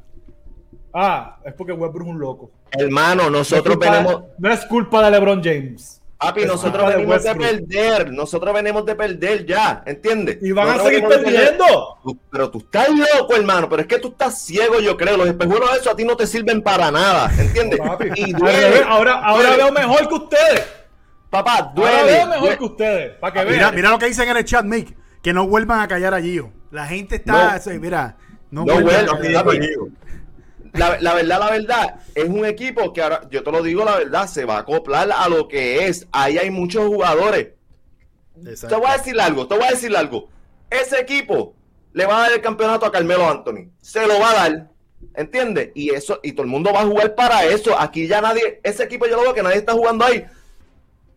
[0.93, 2.51] Ah, es porque Westbrook es un loco.
[2.73, 6.01] Hermano, No nosotros culpa- venimos, No es culpa de LeBron James.
[6.19, 8.13] Papi, es nosotros venimos de perder.
[8.13, 10.39] Nosotros venimos de perder ya, ¿entiendes?
[10.43, 11.99] Y van a seguir perdiendo.
[12.03, 13.69] Tú- Pero tú estás loco, hermano.
[13.69, 15.17] Pero es que tú estás ciego, yo creo.
[15.17, 17.79] Los espejuelos de eso a ti no te sirven para nada, ¿entiendes?
[17.81, 19.63] Papi, Y duele, ahora ahora duele.
[19.65, 20.65] veo mejor que ustedes.
[21.31, 22.05] papá, Ahora duele.
[22.05, 22.59] veo mejor duele.
[22.59, 23.75] que ustedes, para que Ah, Mira, vean.
[23.75, 24.95] mira lo que dicen en el chat, Mick.
[25.23, 26.53] Que no vuelvan a callar a Gio.
[26.71, 27.61] La gente está.
[27.67, 27.81] No.
[27.81, 28.17] mira,
[28.51, 29.45] no, No vuelvan a callar.
[29.45, 29.59] papi.
[30.75, 33.97] La, la verdad, la verdad, es un equipo que ahora, yo te lo digo la
[33.97, 36.07] verdad, se va a acoplar a lo que es.
[36.11, 37.49] Ahí hay muchos jugadores.
[38.45, 38.75] Exacto.
[38.75, 40.29] Te voy a decir algo, te voy a decir algo.
[40.69, 41.55] Ese equipo
[41.93, 43.71] le va a dar el campeonato a Carmelo Anthony.
[43.81, 44.71] Se lo va a dar.
[45.15, 45.71] ¿Entiendes?
[45.75, 47.79] Y eso, y todo el mundo va a jugar para eso.
[47.79, 50.25] Aquí ya nadie, ese equipo yo lo veo que nadie está jugando ahí.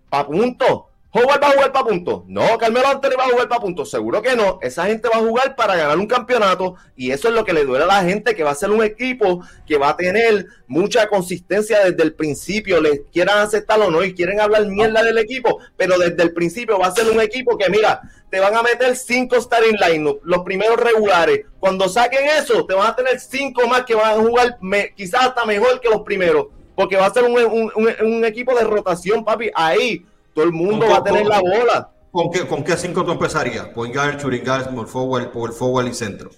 [0.09, 0.89] Pa' punto.
[1.23, 2.23] Howard va a jugar para punto.
[2.27, 3.85] No, Carmelo Anthony va a jugar para punto.
[3.85, 4.59] Seguro que no.
[4.61, 6.75] Esa gente va a jugar para ganar un campeonato.
[6.95, 8.83] Y eso es lo que le duele a la gente, que va a ser un
[8.83, 12.79] equipo que va a tener mucha consistencia desde el principio.
[12.81, 15.59] Les quieran aceptarlo o no y quieren hablar mierda del equipo.
[15.75, 18.95] Pero desde el principio va a ser un equipo que, mira, te van a meter
[18.95, 21.45] cinco starting lineup, los primeros regulares.
[21.59, 25.27] Cuando saquen eso, te van a tener cinco más que van a jugar me- quizás
[25.27, 26.47] hasta mejor que los primeros.
[26.75, 29.49] Porque va a ser un, un- un- un equipo de rotación, papi.
[29.55, 30.05] Ahí
[30.37, 31.89] todo el mundo va a tener con- la bola.
[32.11, 33.69] ¿Con qué, ¿Con qué cinco tú empezarías?
[33.69, 36.29] Point guard, shooting guard, small forward, power forward y centro.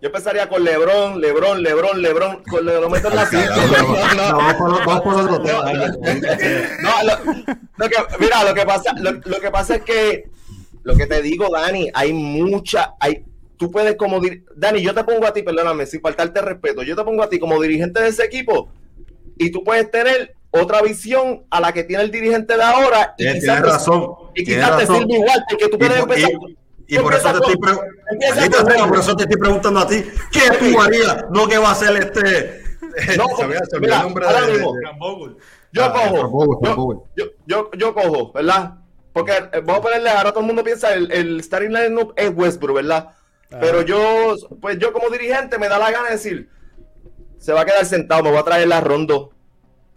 [0.00, 3.42] Yo empezaría con Lebron, Lebron, Lebron, Lebron, con Lebron meto en la cinco.
[4.16, 5.72] No, vamos, por, vamos por otro tema.
[5.72, 7.32] no, lo,
[7.76, 10.30] lo que, mira, lo que pasa, lo, lo que pasa es que
[10.84, 13.24] lo que te digo, Dani, hay mucha, hay,
[13.58, 16.96] tú puedes como dir- Dani, yo te pongo a ti, perdóname, sin faltarte respeto, yo
[16.96, 18.70] te pongo a ti como dirigente de ese equipo
[19.36, 23.26] y tú puedes tener otra visión a la que tiene el dirigente de ahora y
[23.26, 24.10] Eh, quizás Tienes te- razón.
[24.34, 27.28] y quizás te sirve igual porque tú Y puedes por, empezar y- y por eso
[27.32, 27.56] te estoy
[28.88, 31.24] por eso te estoy preguntando a ti, ¿qué tú harías?
[31.30, 32.62] No que va a ser este.
[33.18, 34.72] No, se mira, el nombre ahora de- mismo.
[34.72, 35.36] de-
[35.70, 38.76] Yo Ah, cojo, yo, yo, yo, yo cojo, ¿verdad?
[39.12, 42.32] Porque eh, vamos a ponerle, ahora todo el mundo piensa, el, el starting lineup es
[42.34, 43.10] Westbrook, ¿verdad?
[43.50, 46.48] Pero yo, pues yo como dirigente me da la gana de decir,
[47.38, 49.32] se va a quedar sentado, me voy a traer la rondo.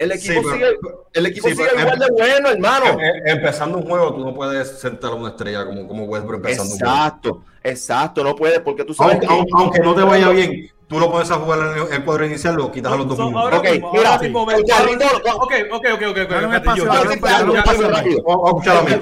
[0.01, 0.79] El equipo Sí, pero- sigue,
[1.13, 2.85] el equipo sí, sigue pero- igual de bueno, hermano.
[2.85, 6.37] Em- em- Empezando un juego, tú no puedes sentar a una estrella como, como Westbrook
[6.37, 6.93] empezando un juego.
[6.95, 9.33] Exacto, exacto, no puedes, porque tú sabes Aunque, que...
[9.33, 12.55] aunque- aunque no te vaya bien, tú lo pones a jugar en el, cuadro inicial,
[12.55, 13.59] lo quitas a los dos So, minutos.
[13.59, 14.23] Ok, mira, Ok,
[15.71, 16.27] ok, ok, ok.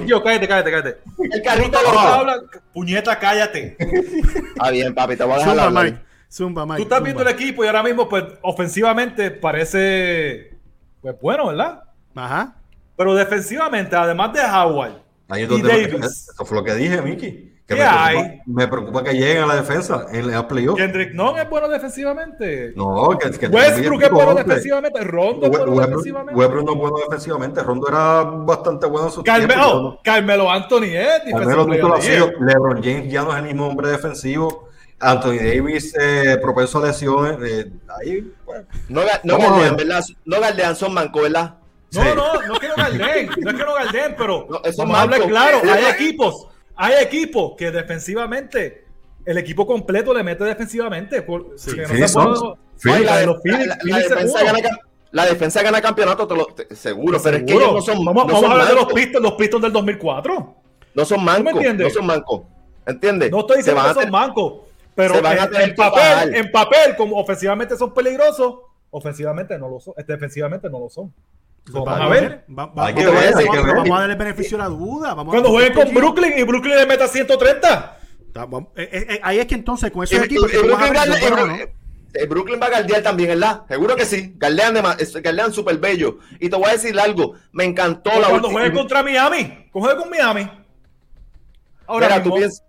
[0.06, 0.98] yo- cállate, cállate, cállate.
[1.32, 3.76] El carrito lo- Puñeta, cállate.
[4.58, 5.84] Ah, bien, papi, te voy a dejar Zumba, hablar.
[5.84, 5.98] Mike.
[6.32, 6.76] Zumba, Mike.
[6.76, 10.49] Tú estás viendo el equipo y ahora mismo, pues, ofensivamente parece,
[11.00, 11.82] pues, bueno, ¿verdad?
[12.14, 12.56] Ajá.
[12.96, 14.92] Pero defensivamente, además de Howard
[15.28, 17.50] Ahí es y Davis, Eso fue lo que dije, Miki.
[17.66, 18.40] Que ¿Qué me, preocupa, hay?
[18.46, 20.76] me preocupa que lleguen a la defensa en el playoff.
[20.76, 22.72] Kendrick Nunn es bueno defensivamente.
[22.74, 24.44] No, que, que Westbrook es bueno hombre.
[24.44, 25.04] defensivamente.
[25.04, 26.34] Rondo es bueno Westbrook, defensivamente.
[26.40, 27.62] Westbrook no es bueno defensivamente.
[27.62, 29.70] Rondo era bastante bueno en su Carmelo, tiempo.
[29.70, 32.32] oh, Carmelo Anthony es sido.
[32.40, 34.69] LeBron James ya no es el mismo hombre defensivo.
[35.00, 37.38] Anthony Davis, eh, propenso a lesiones.
[37.50, 39.86] eh, ahí, pues, No, no galdean, ver.
[39.86, 40.04] ¿verdad?
[40.24, 41.54] No galdean, son mancos, ¿verdad?
[41.92, 42.08] No, Sí.
[42.14, 45.30] no, no quiero Garden, no quiero Garden, pero No, eso vamos es a hablar manco.
[45.32, 48.84] claro, hay Eso- equipos, hay equipos que defensivamente
[49.24, 51.22] el equipo completo le mete defensivamente.
[51.22, 51.74] Por, Sí.
[51.74, 51.92] que no.
[51.92, 52.02] Ay,
[52.78, 54.58] Phoenix- la, de los la- Phoenix- la- la defensa gana,
[55.10, 58.26] la defensa gana campeonato, te lo, te- seguro, pero es que ellos no son, vamos
[58.26, 58.92] no vamos son a hablar de los.
[58.92, 60.54] Pistons, los Pistons del 2004.
[60.94, 61.88] No son mancos, entiendes?
[61.88, 62.42] no son mancos.
[62.86, 63.30] ¿Entiendes?
[63.30, 64.54] No estoy diciendo que son mancos,
[64.94, 69.80] pero se van a en, papel, en papel, como ofensivamente son peligrosos, ofensivamente no lo
[69.80, 71.12] son, este, defensivamente no lo son.
[71.72, 72.44] Vamos a ver.
[72.48, 75.14] Vamos a darle beneficio a la duda.
[75.14, 77.98] Vamos Cuando jueguen con Brooklyn y Brooklyn le meta 130.
[78.26, 80.50] Está- vamos- eh, eh, eh, Ahí es que entonces con esos equipos
[82.28, 83.62] Brooklyn, va a galdear también, ¿verdad?
[83.68, 84.34] Seguro que sí.
[84.36, 84.82] Galdean, de,
[85.22, 86.18] galdean súper bello.
[86.40, 87.34] Y te voy a decir algo.
[87.52, 90.50] Me encantó la cuando juegue contra Miami, juegue con Miami.
[91.86, 92.64] Ahora Mira, mismo, tú piensas.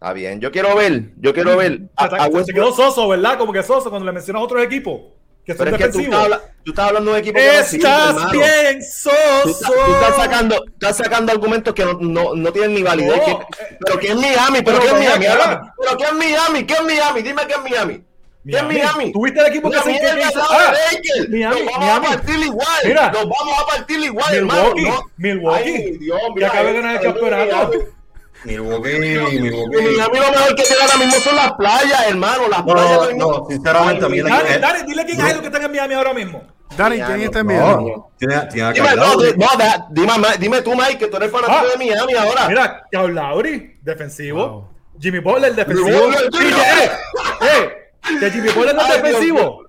[0.00, 3.36] Está bien, yo quiero ver, yo quiero ver a, a se quedó soso, ¿verdad?
[3.36, 4.98] Como que soso cuando le mencionas otros equipos
[5.44, 6.24] que son Pero es que tú defensivos.
[6.24, 8.30] estás, tú estás hablando de un equipo que no Estás hermano.
[8.32, 9.50] bien Tú, soso.
[9.50, 13.16] estás- tú estás sacando, estás sacando argumentos que no, no, no tienen ni validez.
[13.18, 13.32] No, Que-
[13.62, 14.62] eh, pero ¿qué es Miami?
[14.62, 15.26] ¿Pero pero qué es Miami?
[15.78, 16.64] ¿Pero qué es Miami?
[16.64, 17.22] ¿Qué es Miami?
[17.22, 18.04] Dime qué es Miami.
[18.48, 19.12] ¿Qué es Miami?
[19.12, 20.40] ¿Tuviste el equipo que se que hizo?
[20.50, 20.72] Ah.
[21.28, 22.06] Miami, Nos vamos Miami.
[22.06, 22.78] a partir igual.
[22.84, 23.10] Mira.
[23.12, 24.94] Nos vamos a partir igual, Milwaukee, hermano.
[24.94, 25.10] No.
[25.18, 27.70] Milwaukee, Ay, Dios, que mira acaba de ganar el campeonato.
[28.44, 29.40] Milwaukee, Milwaukee.
[29.40, 32.48] Miami lo mejor que tiene ahora mismo son las playas, hermano.
[32.48, 35.58] Las No, playas no, no, sinceramente, Ay, eh, dale, dile quién es el que está
[35.64, 36.42] en Miami ahora mismo.
[36.76, 37.46] Dani, ¿quién está en.
[37.46, 37.90] Miami?
[37.90, 39.86] No, tiene, tiene Dime, no, di- no, da-
[40.38, 41.78] dime, tú, Mike, que tú eres fanático Ah.
[41.78, 42.48] de Miami ahora.
[42.48, 44.48] Mira, Lowry, defensivo.
[44.48, 44.68] Wow.
[45.00, 45.88] Jimmy Butler, defensivo.
[45.88, 46.90] Eh,
[47.42, 47.76] eh,
[48.20, 49.64] que Jimmy Butler no es defensivo.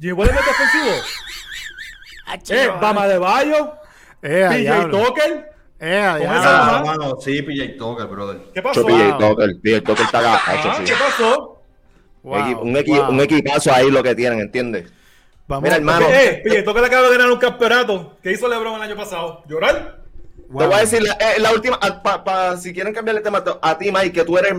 [0.00, 0.92] Jimmy Butler no es defensivo.
[2.50, 3.74] Eh, Bama de Bayo,
[4.22, 4.88] Eh, PJ.
[4.90, 5.55] Tucker.
[5.78, 8.38] Eh, a esa Ah, mano, sí, PJ Tucker, brother.
[8.54, 8.80] ¿Qué pasó?
[8.80, 9.00] Yo Wow.
[9.04, 10.84] el Tucker, el Tucker está acá, Ah, sí.
[10.84, 11.62] ¿Qué pasó?
[12.22, 13.10] Wow, Equi- un, equi- wow.
[13.10, 14.90] un equipazo ahí lo que tienen, ¿entiendes?
[15.46, 16.06] Vamos, Mira, hermano.
[16.10, 18.16] Eh, oye, toca le acaba de ganar un campeonato.
[18.22, 19.42] ¿Qué hizo LeBron el año pasado?
[19.48, 19.98] ¿Llorar?
[20.48, 20.60] wow.
[20.60, 23.22] Te voy a decir la, eh, la última, ah, pa- pa- si quieren cambiar el
[23.22, 24.54] tema, te- a ti, Mike, que tú eres,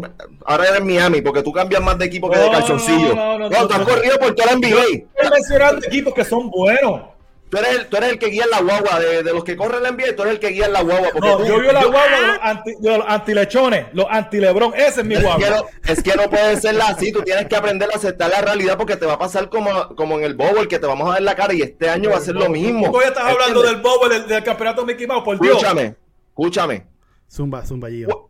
[0.45, 3.15] ahora eres Miami, porque tú cambias más de equipo que de No, calzoncillo.
[3.15, 3.86] no, no, No, no, tú has no.
[3.86, 4.84] corrido por toda la NBA.
[5.15, 7.01] Estoy mencionando equipos que son buenos.
[7.49, 9.81] Tú eres, el, tú eres el que guía la guagua, de, de los que corren
[9.81, 11.10] la NBA, tú eres el que guía la guagua.
[11.13, 14.73] Porque No, tú- yo vio la guagua de los, anti, de los antilechones, los antilebrón.
[14.75, 15.49] Ese es mi Es que, guagua.
[15.49, 18.77] no, es que no puede ser así, tú tienes que aprender a aceptar la realidad
[18.77, 21.21] porque te va a pasar como, como en el bowl, que te vamos a ver
[21.23, 22.88] la cara y este año va a ser lo mismo.
[22.88, 23.71] ¿Tú todavía estás hablando ¿Entiendes?
[23.71, 25.23] del bobo del, del campeonato Mickey Mouse?
[25.23, 25.55] Por Dios.
[25.57, 25.95] Escúchame,
[26.29, 26.86] escúchame.
[27.31, 28.29] Zumba, zumba, Gio.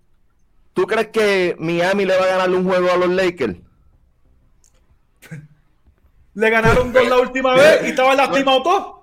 [0.74, 3.56] ¿Tú crees que Miami le va a ganar un juego a los Lakers?
[6.36, 8.97] Le ganaron dos la última vez y estaban lastimados todos.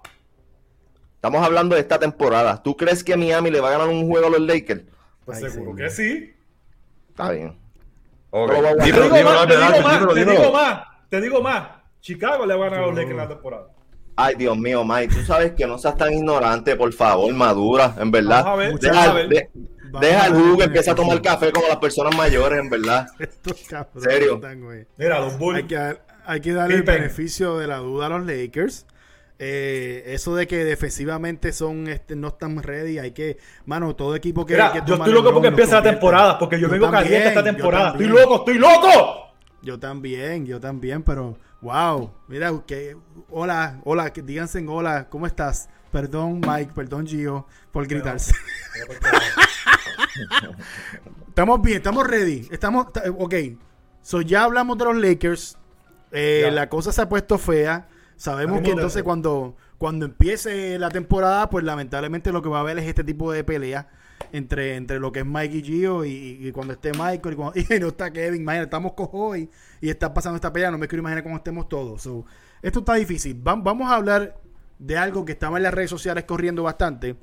[1.25, 2.63] Estamos hablando de esta temporada.
[2.63, 4.83] ¿Tú crees que Miami le va a ganar un juego a los Lakers?
[5.25, 6.35] Pues Ay, seguro que sí.
[7.09, 7.57] Está bien.
[8.31, 8.53] Te digo
[8.85, 11.69] dímelo, más, te digo más, te digo más, te digo más.
[12.03, 13.69] Chicago le va a ganar a los Lakers en la temporada.
[14.17, 18.11] Ay, Dios mío, Mike, tú sabes que no seas tan ignorante, por favor, madura, en
[18.11, 18.45] verdad.
[18.45, 19.29] Vamos a ver, Deja, a ver.
[19.31, 19.51] de-
[20.03, 23.07] deja el jugo, empieza a tomar café como las personas mayores, en verdad.
[23.19, 24.41] Estos cabrones ¿Serio?
[24.99, 25.57] Mira, los Bulls.
[25.57, 28.85] Hay que, dar- hay que darle el beneficio de la duda a los Lakers.
[29.38, 34.47] Eh, eso de que defensivamente son este, no están ready, hay que, mano, todo equipo
[34.47, 37.29] que, Mira, que yo estoy loco porque empieza la temporada, porque yo, vengo también, caliente
[37.29, 37.90] esta temporada.
[37.90, 39.33] Estoy loco, estoy loco.
[39.61, 42.97] Yo también, yo también, pero wow, mira, que
[43.31, 45.68] hola, hola, que díganse en hola, ¿cómo estás?
[45.90, 48.35] Perdón Mike, perdón Gio por gritarse.
[51.29, 53.35] estamos bien, estamos ready, estamos, ta- ok,
[54.03, 55.59] so ya hablamos de los Lakers,
[56.12, 61.48] eh, la cosa se ha puesto fea, sabemos que entonces cuando, cuando empiece la temporada,
[61.50, 63.88] pues lamentablemente lo que va a haber es este tipo de pelea
[64.33, 67.53] entre, entre lo que es Mike y Gio y, y cuando esté Michael y, cuando-
[67.61, 69.50] y no está Kevin, imagínate, estamos cojo y,
[69.81, 72.03] y está pasando esta pelea, no me quiero imaginar cómo estemos todos.
[72.03, 72.24] So,
[72.62, 73.46] esto está difícil.
[73.46, 74.38] Va- vamos a hablar
[74.79, 77.16] de algo que estaba en las redes sociales corriendo bastante.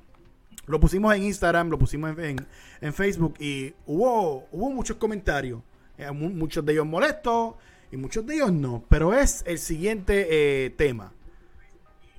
[0.68, 2.48] Lo pusimos en Instagram, lo pusimos en, en-
[2.82, 5.62] en Facebook y hubo, hubo muchos comentarios.
[5.98, 7.56] Eh, mu- muchos de ellos molestos
[7.92, 8.84] y muchos de ellos no.
[8.90, 11.14] Pero es el siguiente eh, tema.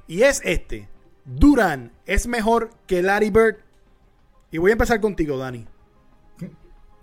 [0.06, 0.88] Y es este.
[1.24, 3.56] Duran es mejor que Larry Bird.
[4.50, 5.66] Y voy a empezar contigo, Dani.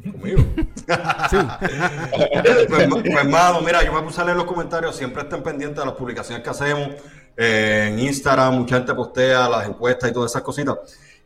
[0.03, 0.43] Conmigo.
[1.29, 1.37] Sí.
[2.69, 5.85] pues, pues, hermano, mira, yo me puse a leer los comentarios, siempre estén pendientes de
[5.85, 6.89] las publicaciones que hacemos
[7.35, 10.77] eh, en Instagram, mucha gente postea las encuestas y todas esas cositas.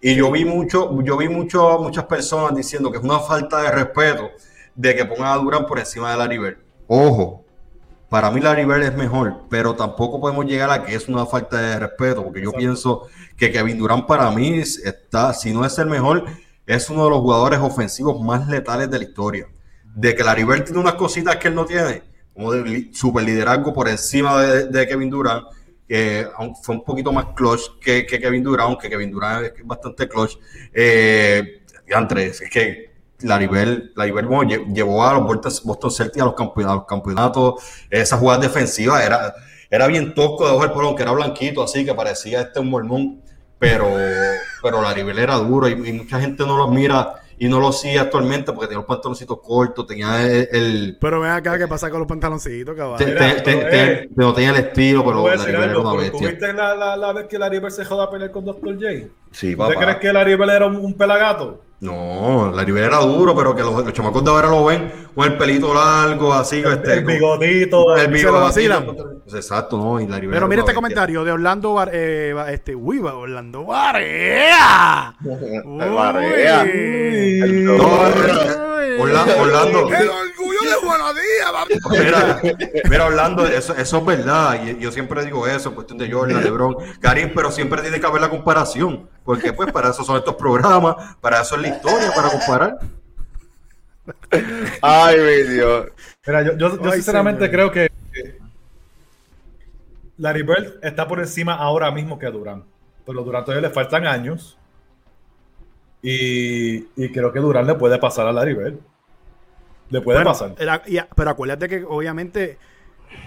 [0.01, 3.71] Y yo vi mucho, yo vi mucho, muchas personas diciendo que es una falta de
[3.71, 4.31] respeto
[4.75, 6.57] de que pongan a Durán por encima de Larry Bird.
[6.87, 7.43] Ojo,
[8.13, 11.59] para mí Larry Bird es mejor, pero tampoco podemos llegar a que es una falta
[11.59, 12.59] de respeto, porque yo Exacto.
[12.59, 16.25] pienso que Kevin Durant para mí está, si no es el mejor,
[16.67, 19.47] es uno de los jugadores ofensivos más letales de la historia.
[19.95, 23.73] De que Larry Bird tiene unas cositas que él no tiene, como de super liderazgo
[23.73, 25.45] por encima de, de Kevin Durant,
[25.87, 26.27] que
[26.61, 30.37] fue un poquito más clutch que, que Kevin Durant, aunque Kevin Durant es bastante clutch.
[30.71, 32.92] Eh, Andrés, es que
[33.23, 35.23] Laribel, Laribel bueno, lle- llevó a los
[35.63, 37.53] Boston- Celtics a los campeonatos, a los campeonatos.
[37.89, 39.33] esa jugada defensiva era,
[39.69, 42.69] era bien tosco de ojo el polón, que era blanquito, así que parecía este un
[42.69, 43.21] mormón,
[43.59, 43.87] pero,
[44.61, 47.97] pero Laribel era duro y, y mucha gente no lo mira y no lo sigue
[47.99, 51.99] actualmente porque tenía los pantaloncitos cortos, tenía el, el- Pero ven acá, ¿qué pasa con
[51.99, 53.03] los pantaloncitos, caballo?
[53.03, 56.29] te- no tenía el estilo, pero voy a decir Laribel era una pero ¿tú bestia.
[56.29, 58.75] viste la, la, la vez que Larry Bird se joda a pelear con Dr.
[58.75, 58.87] J?
[59.31, 61.61] Sí, ¿Usted crees que Larry Bird era un, un pelagato?
[61.83, 65.25] No, la Rivera era duro, pero que los, los chamacos de ahora lo ven con
[65.29, 67.95] el pelito largo, así, este, el con- bigotito.
[67.95, 68.41] el se lo bigotito.
[68.41, 68.87] vacilan.
[69.33, 70.75] Exacto, no, y la Rivera Pero mira este bestia.
[70.75, 75.13] comentario de Orlando Bar eh, este, uy, va Orlando Barea.
[75.65, 76.65] Barea.
[78.99, 79.89] Orlando, Orlando,
[80.81, 81.73] Juanadía, papi.
[81.89, 82.41] mira,
[82.89, 86.43] mira, Orlando, eso, eso es verdad, y yo siempre digo eso, en cuestión de Jordan,
[86.43, 90.35] LeBron, Karim, pero siempre tiene que haber la comparación, porque pues para eso son estos
[90.35, 92.77] programas, para eso es la historia, para comparar.
[94.81, 95.87] Ay, mi Dios.
[96.27, 97.51] Mira, yo, yo, yo Ay, sinceramente señor.
[97.51, 98.39] creo que que
[100.17, 102.63] Larry Bird está por encima ahora mismo que Durán.
[103.05, 104.57] Pero Durán todavía le faltan años.
[106.01, 108.75] Y, y creo que Durán le puede pasar a Larry Bird.
[109.93, 110.55] Le puede Bueno, pasar.
[110.57, 112.57] era- y- pero acuérdate que obviamente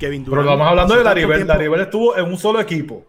[0.01, 3.05] Kevin Pero Durant estamos hablando de Larry Bird estuvo en un solo equipo.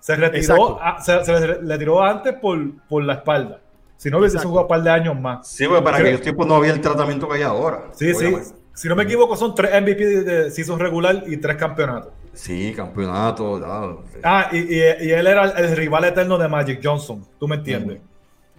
[0.00, 3.60] Se retiró, a- se, se le, le tiró antes por, por la espalda.
[3.98, 5.46] Si no hubiese jugado un par de años más.
[5.46, 7.84] Sí, pues para aquellos tiempos no había el tratamiento que hay ahora.
[7.92, 8.34] Sí, sí.
[8.74, 12.12] Si no me equivoco, son tres MVP de, de season regular y tres campeonatos.
[12.32, 14.18] Sí, campeonato, ya.
[14.24, 17.22] Ah, y, y- y él era el, el rival eterno de Magic Johnson.
[17.38, 18.00] ¿Tú me entiendes?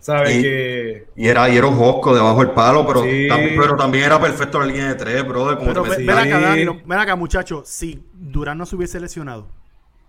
[0.03, 0.35] ¿Sabes?
[0.37, 1.07] Y- que.
[1.15, 3.25] Y era, y era un Josco debajo del palo, pero, Sí.
[3.29, 5.55] también, pero también era perfecto en la línea de tres, brother.
[5.57, 6.39] Como Pero ven acá.
[6.39, 7.67] Dani, no- ven acá, muchachos.
[7.69, 9.47] Si Durán no se hubiese lesionado,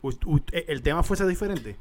[0.03, 1.77] u- el tema fuese diferente.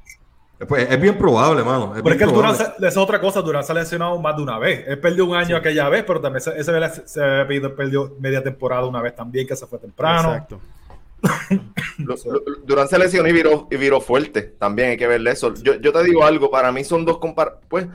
[0.68, 1.92] Pues es bien probable, mano.
[1.96, 4.60] Pero es que el Durán, es otra cosa, Durán se ha lesionado más de una
[4.60, 4.86] vez.
[4.88, 8.44] Él perdió un año aquella vez, pero también se, ese vez se perdió, perdió media
[8.44, 10.30] temporada una vez también, que se fue temprano.
[10.30, 10.60] Exacto.
[12.66, 14.42] Durán se lesionó y viró, y viró fuerte.
[14.42, 15.54] También hay que verle eso.
[15.56, 17.88] Yo, yo te digo algo, para mí son dos compar Pues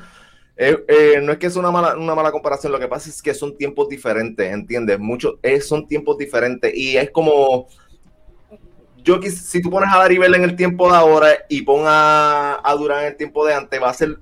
[0.61, 3.23] eh, eh, no es que es una mala, una mala comparación, lo que pasa es
[3.23, 4.99] que son tiempos diferentes, ¿entiendes?
[4.99, 7.69] Muchos eh, son tiempos diferentes y es como.
[9.05, 12.75] Yo si tú pones a Daribel en el tiempo de ahora y pon a, a
[12.75, 14.19] Durán en el tiempo de antes, va a ser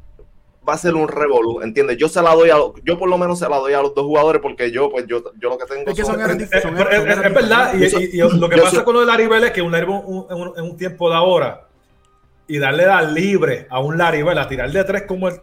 [0.69, 1.97] va a ser un revolú, ¿entiendes?
[1.97, 4.05] Yo se la doy a yo por lo menos se la doy a los dos
[4.05, 6.63] jugadores porque yo pues yo, yo lo que tengo Es que son son- eran- es,
[6.63, 9.53] son verdad, y, Yo y- y lo que pasa soy- con lo de Laribel es
[9.53, 11.67] que un Laribel un- en, un, en un tiempo de ahora
[12.49, 15.35] y darle la libre a un Laribel a tirar de tres como el.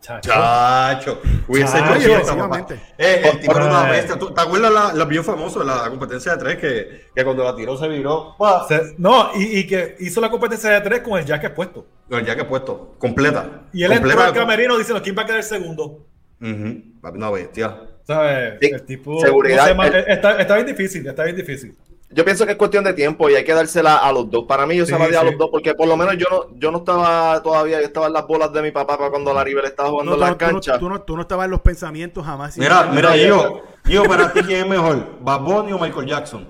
[0.00, 0.30] Chacho.
[0.30, 2.74] Chacho, hubiese Chacho, hecho fiesta, efectivamente.
[2.74, 2.86] papá.
[2.98, 4.18] Eh, el tipo era una bestia.
[4.18, 7.54] ¿Tú- ¿Te acuerdas la, la bien famosa, la competencia de tres, que, que cuando la
[7.56, 8.36] tiró se viró?
[8.98, 11.86] no, y, y que hizo la competencia de tres con el jacket puesto.
[12.08, 13.62] Ya que he puesto, completa.
[13.72, 14.28] Y él entró completa.
[14.28, 16.06] al camerino diciendo quién va a quedar segundo.
[16.40, 17.76] Ujú, papi, Una bestia.
[18.06, 18.58] ¿Sabes?
[18.60, 19.18] Sí, el tipo.
[19.20, 21.74] seguridad, no sé, el- está, está bien difícil, está bien difícil.
[22.14, 24.44] Yo pienso que es cuestión de tiempo y hay que dársela a los dos.
[24.46, 25.26] Para mí yo se Sí, la di a sí.
[25.26, 28.12] los dos porque por lo menos yo no, yo no estaba todavía, yo estaba en
[28.12, 30.32] las bolas de mi papá para cuando la River estaba jugando No, en la tú,
[30.32, 30.78] no- tú no, cancha.
[30.78, 32.56] tú no- tú no estabas en los pensamientos jamás.
[32.56, 35.04] Mira, mira, yo, yo, para ti, ¿quién es mejor?
[35.22, 36.46] ¿Bad Bunny o Michael Jackson?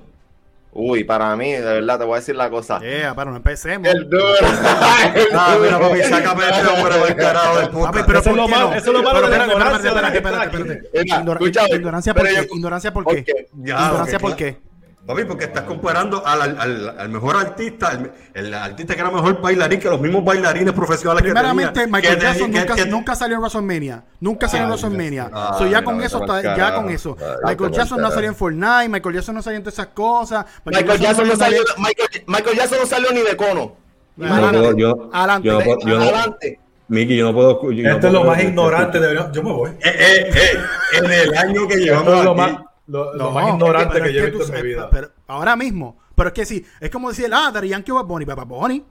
[0.76, 2.80] Uy, para mí, de verdad, te voy a decir la cosa.
[2.80, 3.88] Yeah, pero no empecemos.
[3.88, 4.24] El duro.
[5.36, 8.06] Ah, mira, papi, sácame este hombre del carajo del Papi, puta.
[8.06, 8.74] pero Eso es ¿por lo qué malo- no?
[8.76, 11.14] eso es lo malo Pero de la espérate, ignorancia espérate, de la que espérate, espérate,
[11.14, 12.48] Ignorancia por qué?
[12.54, 13.46] Ignorancia por ¿Por qué?
[13.56, 14.73] Ignorancia porque, por qué.
[15.06, 19.78] Papi, porque estás comparando al, al- mejor artista, el, el artista que era mejor bailarín
[19.78, 21.92] que los mismos bailarines profesionales Primeramente, que tenía.
[21.98, 24.04] Michael Que Jackson tenía- nunca, que- que- nunca salió en WrestleMania.
[24.20, 25.30] Nunca salió en WrestleMania.
[25.58, 27.16] So, ya Ay, con eso, ya con eso.
[27.20, 28.88] Ay, Michael Jackson no salió en Fortnite.
[28.88, 30.46] Michael Jackson no salió en todas esas cosas.
[30.64, 33.76] Michael Jackson no salió Michael, Michael Jackson no salió ni de cono.
[34.18, 35.48] en- Yo no puedo- yo- Adelante.
[35.48, 36.60] yo no puedo- yo no- Adelante.
[36.88, 37.72] Miki, yo no puedo.
[37.72, 39.30] yo no Esto es lo más ignorante de verdad.
[39.32, 39.70] Yo me voy.
[39.70, 40.58] Eh, eh, eh,
[40.98, 42.50] en el año que Esto llevamos es lo aquí, más,
[42.86, 44.88] lo, lo No, más es que- ignorante que yo he visto tú- en mi vida.
[44.90, 45.98] Pero ahora mismo.
[46.14, 48.46] Pero es que sí, es como decir, ah, Daddy Yankee o Bad Bunny, pero Bad
[48.46, 48.84] Bunny.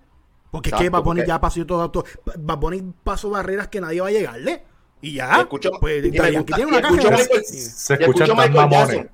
[0.52, 2.04] Porque es que Bad Bunny porque- ya pasó todo, todo.
[2.38, 4.64] Bad Bunny pasó barreras que nadie va a llegarle.
[5.02, 5.40] Y Y ya.
[5.42, 7.44] escucho- pues y me Daddy gusta- Yankee tiene una caja Michael-.
[7.46, 9.08] Se escucho tan Michael mamones.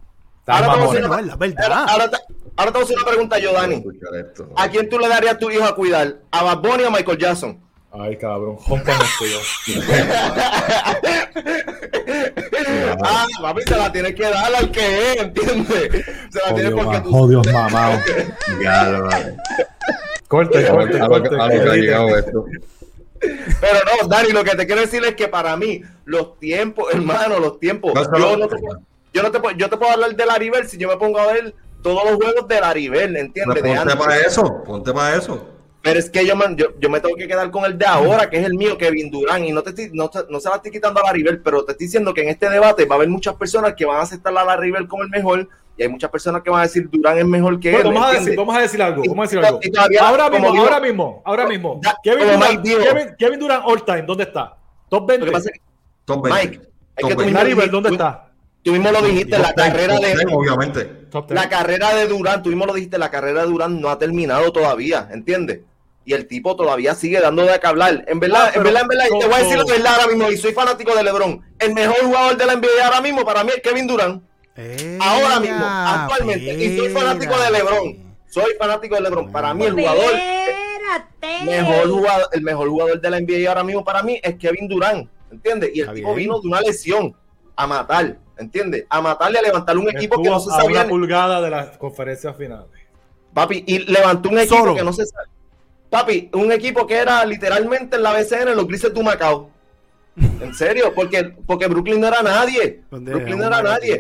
[0.46, 1.26] Tan Ahora te voy a mamones.
[1.56, 2.18] No, ahora- ahora te-
[2.58, 3.76] ahora te voy a hacer una pregunta yo, Dani.
[3.76, 4.50] Escuchar esto.
[4.56, 6.20] ¿A quién tú le darías a tu hijo a cuidar?
[6.32, 7.60] ¿A Bad Bunny o a Michael Jackson?
[7.91, 9.39] Ay, cabrón, esto yo.
[13.04, 16.06] Ah, papi, se la tienes que dar al que es, ¿entiendes?
[16.30, 17.10] Se la tienes porque tú...
[17.12, 17.99] Jodios mamado.
[18.62, 19.36] Ya, lo vale.
[20.28, 21.30] Corte, corte, a lo- corte.
[21.30, 21.78] a lo que ha edite.
[21.82, 22.45] llegado esto.
[23.19, 27.39] Pero no, Dani, lo que te quiero decir es que para mí, los tiempos, hermano,
[27.39, 27.93] los tiempos.
[27.93, 28.80] No, Yo no, te, puedo-
[29.13, 31.28] yo no te puedo, yo te puedo hablar de Laribel si yo me pongo a
[31.34, 33.62] ver todos los juegos de Laribel, ¿entiendes?
[33.62, 35.47] Pues ponte para eso, ponte para eso.
[35.82, 38.30] Pero es que yo me, yo, yo me tengo que quedar con el de ahora,
[38.30, 40.56] que es el mío, Kevin Durán, y no, te estoy- no, te- no se la
[40.58, 43.08] estoy quitando a Laribel, pero te estoy diciendo que en este debate va a haber
[43.10, 46.42] muchas personas que van a aceptar a Laribel como el mejor, y hay muchas personas
[46.42, 47.96] que van a decir Durán es mejor que Bueno, él.
[47.96, 49.04] vamos, a decir, vamos a decir algo.
[49.08, 49.60] Vamos a decir algo.
[49.74, 51.82] todavía, ahora mismo, digo- ahora mismo, ahora mismo.
[51.82, 51.96] Ya,
[53.18, 54.58] Kevin Durant all time, ¿dónde está?
[54.89, 55.26] Top Lo 20.
[55.26, 55.65] que pasa es que,
[56.06, 56.42] Top 20.
[56.42, 56.62] Mike, es
[57.02, 57.26] Top que tú 20.
[57.26, 58.26] mismo Larry Bird, dijiste- ¿dónde tú- está?
[58.62, 60.86] Tú mismo lo dijiste, la Top 10, carrera top de 10, obviamente.
[61.10, 61.42] Top 10.
[61.42, 64.52] la carrera de Durán, tú mismo lo dijiste, la carrera de Durán no ha terminado
[64.52, 65.62] todavía, ¿entiendes?
[66.10, 68.04] Y el tipo todavía sigue dando de qué hablar.
[68.08, 70.08] En verdad, Ah, en verdad, en verdad, y te voy a decir la verdad ahora
[70.08, 71.45] mismo, y soy fanático de LeBron.
[71.60, 74.24] El mejor jugador de la NBA ahora mismo para mí es Kevin Durán.
[75.00, 76.52] Ahora mismo, actualmente.
[76.65, 78.15] Y soy fanático de LeBron.
[78.28, 79.32] Soy fanático de LeBron.
[79.32, 81.45] Para mí el jugador Espérate.
[81.45, 85.08] mejor jugador, el mejor jugador de la NBA ahora mismo para mí es Kevin Durán,
[85.32, 85.69] ¿entiendes?
[85.76, 86.28] Y el Está tipo bien.
[86.30, 87.15] vino de una lesión
[87.56, 88.86] a matar, ¿entiendes?
[88.89, 91.50] A matarle, a levantar un equipo que no se Estuvo a sabía, una pulgada de
[91.52, 92.65] las conferencias finales.
[93.32, 94.74] papi, y levantó un equipo Solo.
[94.76, 95.28] que no se sabe.
[95.89, 99.49] Papi, un equipo que era literalmente en la BCN, los Grises de Macao.
[100.41, 102.82] En serio, porque, porque Brooklyn no era nadie.
[103.13, 103.93] Brooklyn no era nadie.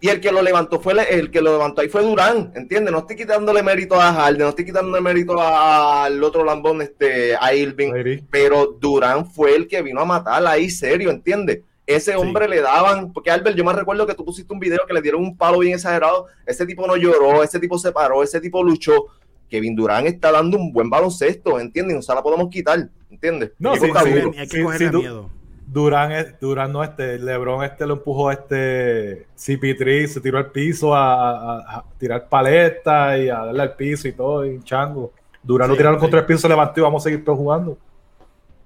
[0.00, 2.90] Y el que lo levantó fue el, el que lo levantó ahí fue Durán, ¿entiendes?
[2.90, 7.36] No estoy quitándole mérito a Harden, no estoy quitándole mérito a- al otro lambón, este,
[7.36, 8.24] a Irving, Lady.
[8.30, 11.60] pero Durán fue el que vino a matar ahí, serio, ¿entiendes?
[11.86, 14.94] Ese hombre le daban, porque Albert, yo me recuerdo que tú pusiste un video que
[14.94, 18.40] le dieron un palo bien exagerado, ese tipo no lloró, ese tipo se paró, ese
[18.40, 19.06] tipo luchó.
[19.52, 21.94] Kevin Durán está dando un buen baloncesto, ¿entiendes?
[21.96, 23.52] No se la podemos quitar, ¿entiendes?
[23.58, 23.90] No, sí, sí.
[23.94, 25.30] Hay que Sí, cogerle sí, tú- miedo.
[25.66, 30.50] Durán, es- Durán no este, LeBron este lo empujó a este CP3, se tiró al
[30.50, 34.64] piso a, a- a tirar paletas y a darle al piso y todo, y un
[34.64, 35.12] chango.
[35.42, 36.00] Durán lo tiraron sí.
[36.00, 37.76] contra el piso, se levantó y vamos a seguir todos jugando.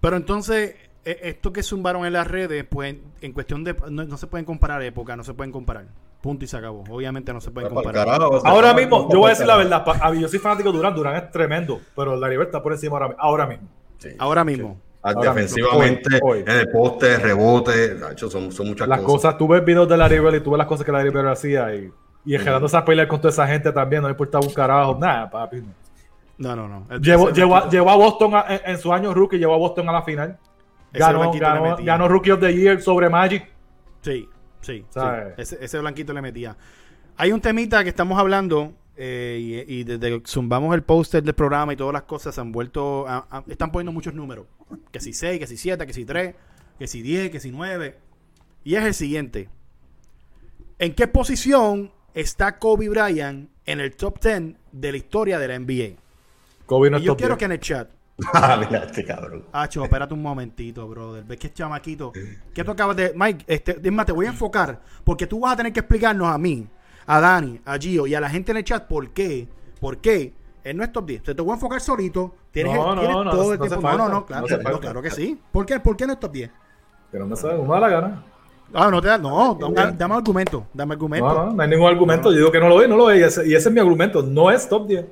[0.01, 3.74] Pero entonces, e- esto que zumbaron en las redes, pues en cuestión de.
[3.91, 5.87] No, no se pueden comparar épocas, no se pueden comparar.
[6.26, 6.82] Punto y se acabó.
[6.90, 8.04] Obviamente no se pueden comparar.
[8.04, 9.84] carajo, Ahora mismo, yo voy a decir la verdad.
[9.84, 10.92] pa- a mí, Yo soy fanático de Durán.
[10.92, 11.80] Durán es tremendo.
[11.94, 13.68] Pero Larry Bird está por encima ahora, ahora mismo.
[14.18, 14.76] Ahora mismo.
[15.02, 16.44] Ahora Defensivamente, mismo, hoy, hoy.
[16.48, 19.12] en el poste, rebote, nacho, son, son muchas Las cosas.
[19.12, 21.28] cosas, tú ves videos de Larry Bird y tú ves las cosas que Larry Bird
[21.28, 21.92] hacía y,
[22.24, 25.30] y enredando esas peleas con toda esa gente también, no le importaba un carajo, nada,
[25.30, 25.62] papi.
[26.38, 26.98] No, no, no.
[26.98, 29.88] Llevó, llevó, a- llevó a Boston a- en, en su año rookie, llevó a Boston
[29.88, 30.36] a la final.
[30.92, 33.48] Ganó, ganó, ganó Rookie of the Year sobre Magic.
[34.02, 34.28] Sí,
[34.61, 34.84] sí.
[35.36, 36.57] Ese, ese blanquito le metía.
[37.16, 41.34] Hay un temita que estamos hablando eh, y, y desde que zumbamos el póster del
[41.34, 43.07] programa y todas las cosas se han vuelto.
[43.09, 44.46] a- a- están poniendo muchos números.
[44.90, 46.34] Que si 6, que si 7, que si 3,
[46.78, 47.96] que si 10, que si 9.
[48.64, 49.48] Y es el siguiente.
[50.78, 55.59] ¿En qué posición está Kobe Bryant en el top 10 de la historia de la
[55.59, 55.96] NBA?
[56.66, 57.38] Kobe no Y yo top quiero 10.
[57.38, 57.90] que en el chat
[58.32, 59.44] Ah, mira este cabrón.
[59.52, 61.22] Acho, espérate un momentito, brother.
[61.24, 62.12] Ves que es chamaquito.
[62.54, 63.12] ¿Qué tú acabas de.
[63.14, 64.80] Mike, este, es más, te voy a enfocar.
[65.04, 66.66] Porque tú vas a tener que explicarnos a mí,
[67.06, 69.46] a Dani, a Gio y a la gente en el chat por qué.
[69.80, 70.32] ¿Por qué?
[70.64, 71.22] Él no es top 10.
[71.22, 72.34] Te, te voy a enfocar solito.
[72.50, 73.80] Tienes, No, el- no, tienes no, todo no el tiempo.
[73.82, 75.38] no, no, no, claro, no, claro que sí.
[75.52, 75.78] ¿Por qué?
[75.78, 76.50] ¿Por qué no es top 10?
[77.12, 78.24] Que no me sabe, da la gana.
[78.74, 79.18] Ah, no te da.
[79.18, 80.66] No, dame, dame argumento.
[80.72, 81.28] Dame argumento.
[81.28, 82.30] No, no, no hay ningún argumento.
[82.32, 83.18] Yo digo que no lo ve, no lo ve.
[83.18, 84.22] Y ese, y ese es mi argumento.
[84.22, 85.06] No es top 10.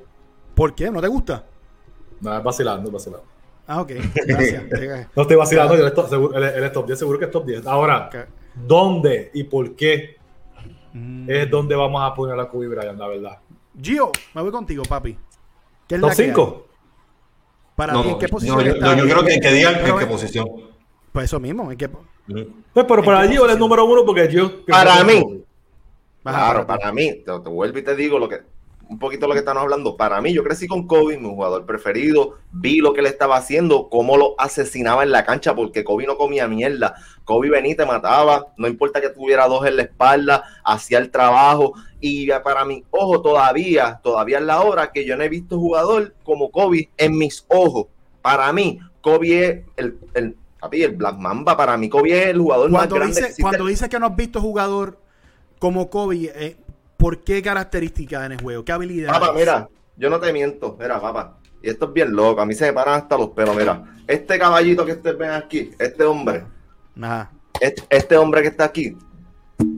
[0.55, 0.91] ¿Por qué?
[0.91, 1.45] ¿No te gusta?
[2.21, 3.25] No, es vacilando, es vacilando.
[3.67, 3.91] Ah, ok.
[4.27, 4.63] Gracias.
[5.15, 7.65] No estoy vacilando, él es, top, seguro, es top 10, seguro que es top 10.
[7.67, 8.09] Ahora.
[8.55, 10.15] ¿dónde y por qué
[10.93, 11.29] Mm.
[11.29, 13.37] es donde vamos a poner a Kobe Bryant, la verdad?
[13.81, 15.17] Gio, me voy contigo, papi.
[15.89, 16.27] ¿Qué es ¿Top la que hay?
[16.29, 16.67] 5?
[17.75, 18.95] Para No, ti, ¿en qué posición no, yo, está?
[18.95, 20.47] no, yo creo que, que digan en qué posición.
[21.11, 21.69] Pues eso mismo.
[21.69, 21.89] ¿en qué...
[21.89, 22.05] Pues,
[22.87, 23.59] pero para ¿En qué Gio él es posición?
[23.59, 24.65] número uno porque Gio...
[24.65, 25.43] Para mí.
[26.23, 28.39] Claro, para mí, te, te vuelvo y te digo lo que
[28.89, 29.97] un poquito lo que estamos hablando.
[29.97, 32.35] Para mí, yo crecí con Kobe, mi jugador preferido.
[32.51, 36.17] Vi lo que él estaba haciendo, cómo lo asesinaba en la cancha, porque Kobe no
[36.17, 36.95] comía mierda.
[37.23, 41.11] Kobe venía y te mataba, no importa que tuviera dos en la espalda, hacía el
[41.11, 41.73] trabajo.
[41.99, 46.13] Y para mi ojo, todavía, todavía es la hora que yo no he visto jugador
[46.23, 47.87] como Kobe en mis ojos.
[48.21, 50.35] Para mí, Kobe es el, el,
[50.71, 51.57] el Black Mamba.
[51.57, 54.07] Para mí, Kobe es el jugador más Cuando grande que dice, cuando dice que no
[54.07, 54.99] has visto jugador
[55.59, 56.57] como Kobe, eh,
[57.05, 58.65] ¿por qué características en el juego?
[58.65, 59.19] ¿Qué habilidades?
[59.19, 61.37] Papá, mira, yo no te miento, mira, papá.
[61.61, 63.83] Y esto es bien loco, a mí se me paran hasta los pelos, mira.
[64.07, 66.45] Este caballito que ustedes ven aquí, este hombre,
[66.99, 67.29] Ajá.
[67.61, 68.97] este, este hombre que está aquí,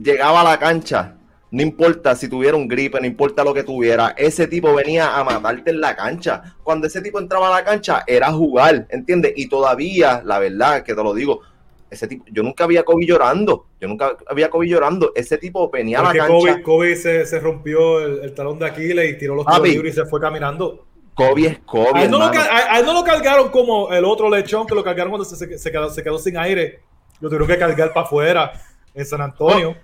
[0.02, 1.18] llegaba a la cancha,
[1.50, 5.22] no importa si tuviera un gripe, no importa lo que tuviera, ese tipo venía a
[5.22, 6.56] matarte en la cancha.
[6.62, 9.34] Cuando ese tipo entraba a la cancha, era jugar, ¿entiendes?
[9.36, 11.42] Y todavía, la verdad, que te lo digo,
[11.90, 16.00] ese tipo, yo nunca había Kobe llorando, yo nunca había Kobe llorando, ese tipo venía
[16.00, 16.26] a la cancha.
[16.28, 19.92] Kobe, Kobe se, se rompió el, el talón de Aquiles y tiró los tiros libres
[19.94, 20.84] y se fue caminando.
[21.14, 22.46] Kobe es Kobe, A él, no lo, hermano.
[22.48, 25.24] ca- a- a él no lo cargaron como el otro lechón que lo cargaron cuando
[25.24, 26.80] se, se- se quedó, se quedó sin aire.
[27.20, 28.52] Lo tuvieron que cargar para afuera
[28.94, 29.76] en San Antonio.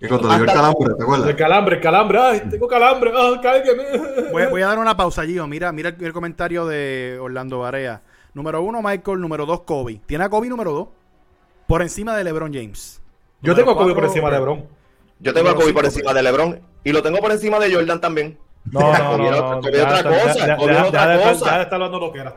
[0.00, 1.34] Y cuando le dio el calambre, ¿te El acuerdas?
[1.36, 2.18] calambre, el calambre.
[2.18, 3.12] Ay, tengo calambre.
[3.14, 3.40] Ah,
[4.50, 5.46] voy a dar una pausa, Gio.
[5.46, 8.02] Mira, mira el, el comentario de Orlando Barea.
[8.34, 9.20] Número uno, Michael.
[9.20, 10.00] Número dos, Kobe.
[10.06, 10.88] Tiene a Kobe número dos.
[11.72, 13.00] Por encima de LeBron James.
[13.40, 14.66] Yo tengo a Kobe por encima de LeBron.
[15.20, 17.98] Yo tengo a Kobe por encima de LeBron y lo tengo por encima de Jordan
[17.98, 18.36] también.
[18.70, 19.60] No, no, no.
[19.62, 21.46] Kobe otra está- cosa, Kobe otra cosa.
[21.46, 22.36] ya estar hablando lo que era.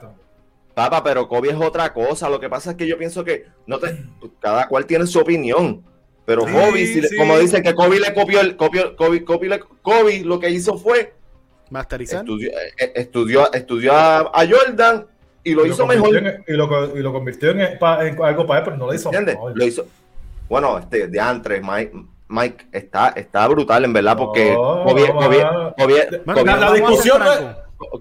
[0.73, 2.29] Papá, pero Kobe es otra cosa.
[2.29, 4.05] Lo que pasa es que yo pienso que no te,
[4.39, 5.83] cada cual tiene su opinión.
[6.25, 9.59] Pero Sí, Kobe, si como dicen que Kobe le copió el copió, Kobe, Kobe, le-
[9.81, 11.13] Kobe lo que hizo fue
[11.69, 12.21] Masterizar.
[12.21, 15.07] estudió, eh, estudió, estudió a, a Jordan
[15.45, 16.17] y lo Y hizo mejor.
[16.17, 18.93] en- y, lo, y lo convirtió en, pa- en algo para él, pero no lo
[18.93, 19.07] hizo.
[19.09, 19.35] ¿Entiendes?
[19.35, 19.57] mejor.
[19.57, 19.87] Lo hizo.
[20.49, 21.93] Bueno, este de antes, Mike,
[22.27, 25.13] Mike está, está brutal en verdad porque Kobe-
[26.45, 27.39] la- discusión no es-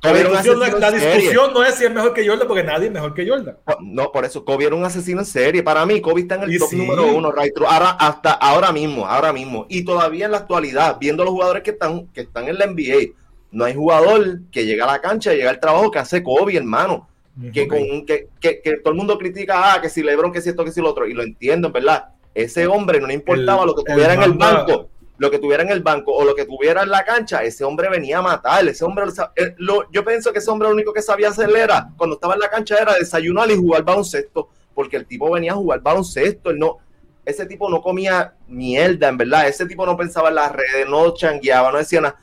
[0.03, 1.17] La discusión, no es, asesino la en serie.
[1.17, 3.57] discusión no es si es mejor que Jordan, porque nadie es mejor que Jordan.
[3.81, 5.63] No, por eso Kobe era un asesino en serie.
[5.65, 6.77] Para mí, Kobe está en el Y top sí.
[6.77, 7.69] número uno, right through.
[7.69, 9.67] Ahora, hasta ahora mismo, ahora mismo.
[9.69, 13.13] Y todavía en la actualidad, viendo los jugadores que están, que están en la NBA,
[13.51, 16.57] no hay jugador que llega a la cancha y llega al trabajo que hace Kobe,
[16.57, 17.09] hermano.
[17.53, 20.51] Que, con, que, que, que todo el mundo critica, ah, que si Lebron, que si
[20.51, 21.07] esto, que si lo otro.
[21.07, 22.09] Y lo entiendo, en verdad.
[22.33, 24.33] Ese hombre no le importaba El- lo que tuviera en el
[24.67, 24.89] banco.
[25.17, 27.89] Lo que tuviera en el banco o lo que tuviera en la cancha, ese hombre
[27.89, 28.67] venía a matar.
[28.69, 29.05] Ese hombre,
[29.37, 32.35] eh, lo- yo pienso que ese hombre lo único que sabía hacer era, cuando estaba
[32.35, 36.51] en la cancha, era desayunar y jugar baloncesto, porque el tipo venía a jugar baloncesto.
[36.51, 36.79] Él no,
[37.25, 39.47] ese tipo no comía mierda, en verdad.
[39.49, 42.17] Ese tipo no pensaba en las redes, no changueaba, no decía nada.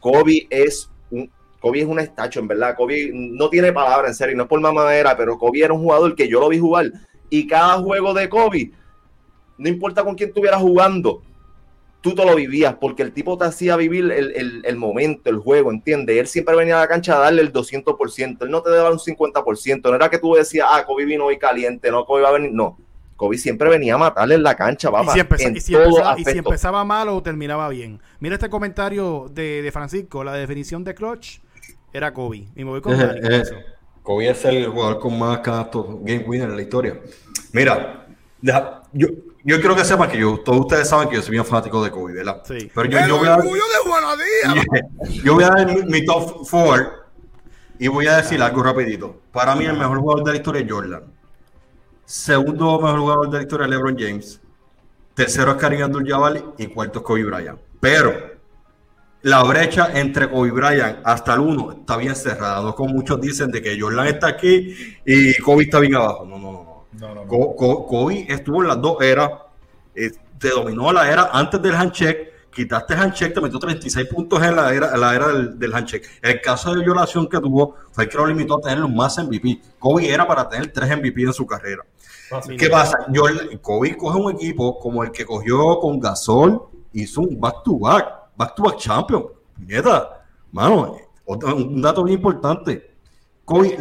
[0.00, 1.30] Kobe es un,
[1.60, 2.74] Kobe es un estacho, en verdad.
[2.76, 6.14] Kobe no tiene palabra, en serio, no es por mamadera, pero Kobe era un jugador
[6.14, 6.90] que yo lo vi jugar.
[7.30, 8.70] Y cada juego de Kobe,
[9.58, 11.22] no importa con quién estuviera jugando,
[12.00, 15.38] tú te lo vivías, porque el tipo te hacía vivir el, el- el momento, el
[15.38, 16.16] juego, ¿entiendes?
[16.16, 18.98] Él siempre venía a la cancha a darle el 200%, él no te daba un
[19.00, 22.32] 50%, no era que tú decías, ah, Kobe vino hoy caliente, no, Kobe va a
[22.32, 22.78] venir, no.
[23.16, 25.12] Kobe siempre venía a matarle en la cancha, Y papá.
[25.12, 25.18] si,
[25.56, 28.00] y si empezaba, y si empezaba mal o terminaba bien.
[28.20, 30.22] Mira este comentario de, de Francisco.
[30.22, 31.38] La definición de clutch
[31.92, 32.46] era Kobe.
[32.54, 33.42] Y me voy con Eh, Dani eh.
[34.02, 36.98] Kobe es el jugador con más canastos game winner en la historia.
[37.52, 38.06] Mira,
[38.40, 39.08] deja- yo,
[39.44, 41.90] yo quiero que sepan que yo, todos ustedes saben que yo soy bien fanático de
[41.90, 42.42] Kobe, ¿verdad?
[42.44, 42.70] Sí.
[42.74, 43.38] Pero yo, yo voy a,
[45.24, 47.06] yo voy a dar mi, mi top four
[47.78, 49.20] y voy a decir algo rapidito.
[49.32, 51.02] Para mí el mejor jugador de la historia es Jordan.
[52.04, 54.40] Segundo mejor jugador de la historia es LeBron James.
[55.14, 57.58] Tercero es Karim Abdul-Jabbar y cuarto es Kobe Bryant.
[57.80, 58.37] Pero
[59.28, 62.62] la brecha entre Kobe Bryant hasta el 1 está bien cerrada.
[62.62, 64.74] No como muchos dicen de que Jordan está aquí
[65.04, 66.24] y Kobe está bien abajo.
[66.24, 67.14] No, no, no.
[67.14, 67.26] no.
[67.26, 69.30] Kobe estuvo en las dos eras.
[69.94, 72.28] eh, te dominó la era antes del handshake.
[72.50, 75.74] Quitaste el handshake, te metió 36 puntos en la era, en la era del, del
[75.74, 76.08] handshake.
[76.22, 79.18] El caso de violación que tuvo fue el que lo limitó a tener los más
[79.18, 79.60] MVP.
[79.78, 81.84] Kobe era para tener tres MVP en su carrera.
[82.30, 82.56] Fácil.
[82.56, 82.98] ¿Qué pasa?
[83.10, 83.24] Yo,
[83.60, 86.62] Kobe coge un equipo como el que cogió con Gasol,
[86.94, 89.26] hizo un back-to-back, back-to-back champion.
[89.58, 90.22] Nieta,
[90.52, 92.94] mano, otro- un dato bien importante.
[93.44, 93.76] Kobe,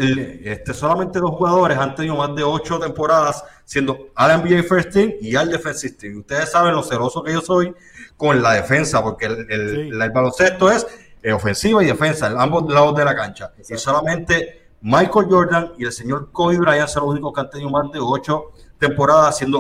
[0.46, 5.12] este, solamente dos jugadores han tenido más de ocho temporadas siendo al NBA First Team
[5.22, 6.20] y al Defensive Team.
[6.20, 7.76] Ustedes saben lo celoso que yo soy
[8.16, 9.90] con la defensa, porque el, el- Sí.
[10.02, 10.88] el baloncesto es
[11.22, 13.52] eh, ofensiva y defensa, en ambos lados de la cancha.
[13.70, 17.70] Y solamente Michael Jordan y el señor Kobe Bryant son los únicos que han tenido
[17.70, 19.58] más de ocho temporadas siendo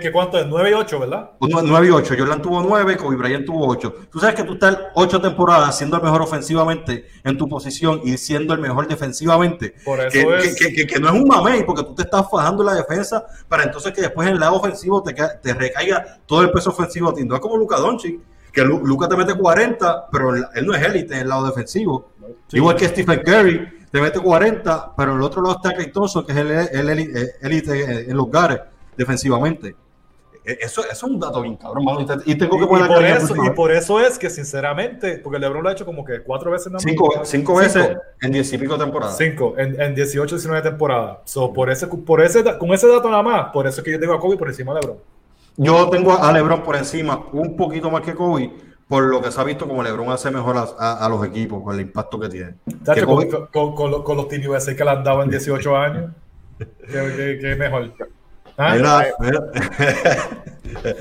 [0.00, 0.46] ¿Qué, cuánto es?
[0.46, 1.30] 9 y 8, ¿verdad?
[1.40, 2.14] 9 y 8.
[2.18, 3.94] Jordan tuvo 9, Kobe Bryant tuvo 8.
[4.10, 8.16] Tú sabes que tú estás 8 temporadas siendo el mejor ofensivamente en tu posición y
[8.16, 9.74] siendo el mejor defensivamente.
[9.84, 12.26] Por eso que, es- que, que- que no es un mamey, porque tú te estás
[12.30, 16.42] fajando la defensa para entonces que después en el lado ofensivo te, te recaiga todo
[16.42, 17.24] el peso ofensivo a ti.
[17.24, 18.18] No es como Luca Doncic,
[18.52, 21.46] que Lu- Luca te mete 40, pero él él no es élite en el lado
[21.46, 22.12] defensivo.
[22.52, 26.32] Igual que Stephen Curry, te mete 40, pero el otro lado está Klay Thompson, que
[26.32, 26.38] es
[26.72, 26.88] el,
[27.42, 28.58] élite en los gares
[28.96, 29.76] defensivamente.
[30.44, 32.00] E- Eso, eso es un dato bien cabrón, mano.
[32.00, 34.00] Y te- Y tengo Y, que y poner por cariño eso, por y por eso
[34.00, 37.54] es que, sinceramente, porque LeBron lo ha hecho como que cuatro veces nada cinco, cinco
[37.56, 39.16] veces en diez y pico temporadas.
[39.16, 41.18] Cinco, en, en 18, 19 temporadas.
[41.26, 44.00] So, por ese, por ese, con ese dato nada más, por eso es que yo
[44.00, 44.98] tengo a Kobe por encima de LeBron.
[45.58, 48.52] Yo tengo a LeBron por encima, un poquito más que Kobe,
[48.92, 51.62] por lo que se ha visto como LeBron hace mejor a, a- a los equipos,
[51.62, 52.56] con el impacto que tiene.
[52.94, 53.16] Que con,
[53.50, 54.28] con- con los- con los
[54.76, 56.10] que le han dado en 18 años.
[56.58, 57.90] ¿Qué, qué- qué mejor?
[58.64, 58.74] ¿Ah?
[58.76, 59.40] Mira, mira.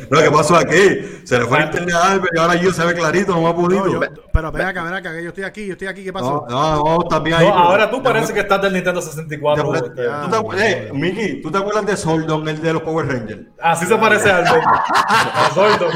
[0.09, 1.22] no, ¿qué pasó aquí?
[1.24, 3.53] Se le fue el internet a Albert y ahora yo se ve clarito, no más
[3.53, 3.86] bonito.
[3.86, 3.99] No, yo-
[4.34, 6.45] pero ven acá, ven acá, que yo estoy aquí, yo estoy aquí, ¿qué pasó?
[6.49, 7.47] No, no, bien ahí.
[7.47, 9.64] No, pero- ahora tú parece que estás del Nintendo 64.
[9.64, 9.89] ¿Tú este.
[9.91, 13.41] te, acu- eh, Miki, ¿tú te acuerdas de Soldon, el de los Power Rangers?
[13.62, 15.91] Así se parece al a Zordon.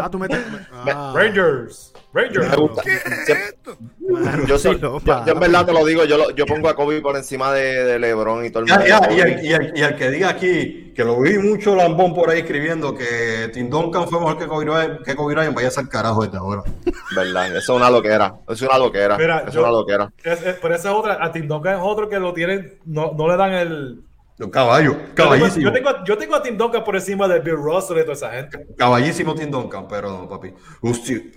[0.00, 0.38] Ah, tú metes.
[0.86, 1.92] Ah, Rangers.
[2.12, 2.48] Rangers.
[2.58, 2.82] Me.
[2.82, 3.76] ¿Qué es esto?
[4.10, 6.68] Mano, Yo sí, no, yo, yo en verdad te lo digo, yo, lo- yo pongo
[6.68, 8.84] a Kobe por encima de, de LeBron y todo el mundo.
[8.86, 12.14] ya, y, el, y, el, y el que diga aquí, que lo vi mucho lambón
[12.14, 15.68] por ahí escribiendo que Tim Duncan fue mejor que Kobe Bryant, que Kobe Bryant, vaya
[15.68, 16.62] a ser carajo desde ahora.
[17.14, 17.46] ¿Verdad?
[17.56, 18.34] Eso es una loquera.
[18.48, 19.16] Eso es una loquera.
[19.16, 20.12] Mira, es yo- una loquera.
[20.22, 21.18] Es- es- pero esa es otra.
[21.24, 22.78] A Tim Duncan es otro que lo tienen.
[22.84, 24.02] No, no le dan el.
[24.48, 25.64] Caballo, Yo tengo, caballísimo.
[25.64, 28.30] yo, tengo, yo tengo a Tim Duncan por encima de Bill Russell y toda esa
[28.30, 28.66] gente.
[28.76, 30.54] Caballísimo Tim Duncan, pero no, papi.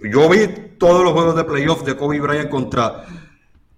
[0.03, 0.47] Yo vi
[0.77, 3.03] todos los juegos de playoff de Kobe Bryant contra,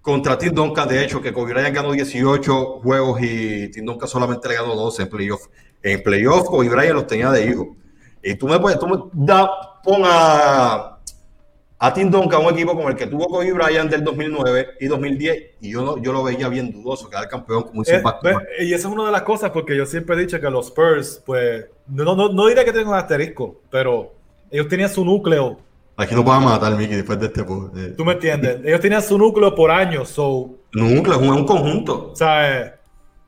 [0.02, 0.86] contra Tim Duncan.
[0.88, 5.02] De hecho, que Kobe Bryant ganó 18 juegos y Tim Duncan solamente le ganó 12
[5.02, 5.46] en playoff.
[5.82, 7.76] En playoff, Kobe Bryant los tenía de hijo.
[8.22, 9.48] Y tú me puedes, tú me da,
[9.82, 10.95] pon a
[11.92, 15.72] Tim Duncan, un equipo como el que tuvo Kobe Bryant del 2009 y 2010, y
[15.72, 18.34] yo, no, yo lo veía bien dudoso, quedar campeón como hizo Eh, back to ve-
[18.34, 18.44] back.
[18.60, 21.22] y esa es una de las cosas porque yo siempre he dicho que los Spurs,
[21.26, 24.14] pues, no, no, no diré que tengan un asterisco, pero
[24.50, 25.58] ellos tenían su núcleo,
[25.98, 27.40] Aquí no puedo matar, Mickey, después de este.
[27.40, 31.44] eh, tú me entiendes, ellos tenían su núcleo por años, so, Nunca, es un, un
[31.46, 32.10] conjunto.
[32.12, 32.72] o sea, eh,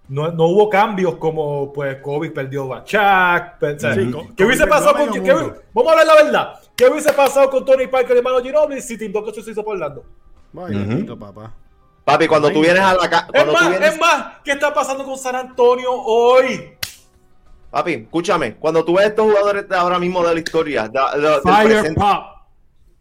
[0.08, 5.08] no, no hubo cambios como, pues, Kobe perdió a sea, Sí, ¿qué hubiese pasado con,
[5.74, 8.96] vamos a hablar la verdad, ¿qué hubiese pasado con Tony Parker y Mano Ginobili si
[8.96, 10.04] Tim Duncan se hizo por Orlando?
[11.18, 11.52] Papá.
[12.04, 13.28] Papi, cuando tú vienes a la casa.
[13.34, 13.92] Es más, vienes.
[13.92, 16.70] es más, ¿qué está pasando con San Antonio hoy?
[17.70, 18.54] Papi, escúchame.
[18.54, 21.66] Cuando tú ves estos jugadores de ahora mismo de la historia, de- de- del Fire
[21.68, 22.24] presente, Pop.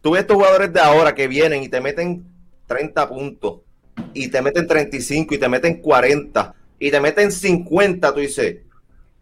[0.02, 2.26] tú ves estos jugadores de ahora que vienen y te meten
[2.66, 3.60] 30 puntos,
[4.12, 8.58] y te meten 35, y te meten 40, y te meten 50, tú dices,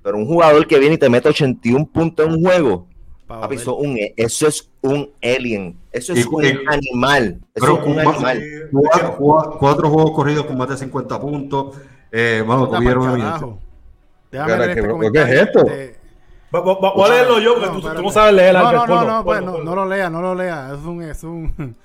[0.02, 2.88] pero un jugador que viene y te mete 81 puntos en un juego,
[3.26, 7.80] Papi, eso, es un- eso es un alien, eso es Y- un animal, eso Pero
[7.80, 8.42] es un animal.
[8.70, 11.76] cuatro, cuatro- cuatro juegos corridos con más de 50 puntos.
[12.12, 12.94] Eh, vamos, ¿qué- este
[15.12, 15.64] ¿qué es esto?
[15.64, 15.96] de-
[16.54, 18.86] Va- va- va- Voy a leerlo yo, porque tú, no sabes leer, No, Albert.
[18.86, 20.70] no, no, no, no, no lo lea, no lo lea.
[20.72, 21.52] Es un, es un,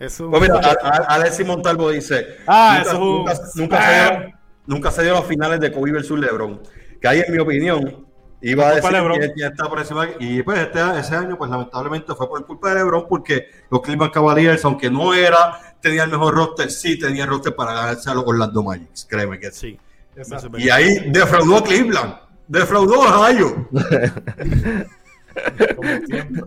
[0.00, 0.30] es un.
[0.30, 4.18] Pues mira, a- a- Alexis Montalvo dice: Ah, nunca, eso es un nunca, nunca spam.
[4.18, 4.34] se dio,
[4.66, 6.60] nunca se dio las finales de Kobe versus LeBron.
[7.00, 8.06] Que ahí, en mi opinión,
[8.42, 10.08] Iba a decir de que quién está por encima.
[10.18, 14.12] Y pues este, ese año, pues lamentablemente fue por culpa de LeBron, porque los Cleveland
[14.12, 18.14] Cavaliers, aunque no era, tenía el mejor roster, sí tenía el roster para ganarse a
[18.14, 18.88] los Orlando Magic.
[19.08, 19.78] Créeme que sí.
[20.16, 20.58] Exacto.
[20.58, 22.14] Y ahí defraudó a Cleveland,
[22.48, 23.68] defraudó a Ohio.
[25.76, 26.42] Como siempre.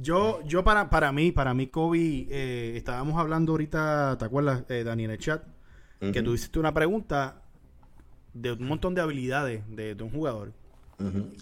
[0.00, 4.84] Yo, yo para, para mí, para mí, Kobe, eh, estábamos hablando ahorita, ¿te acuerdas, eh,
[4.84, 5.42] Dani, en el chat?
[6.00, 7.42] Que tú hiciste una pregunta
[8.32, 10.52] de un montón de habilidades de, de un jugador.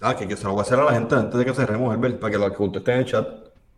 [0.03, 1.95] Ah, que, que se lo voy a hacer a la gente antes de que cerremos,
[1.95, 3.29] Herbert, para que lo contesten en el chat.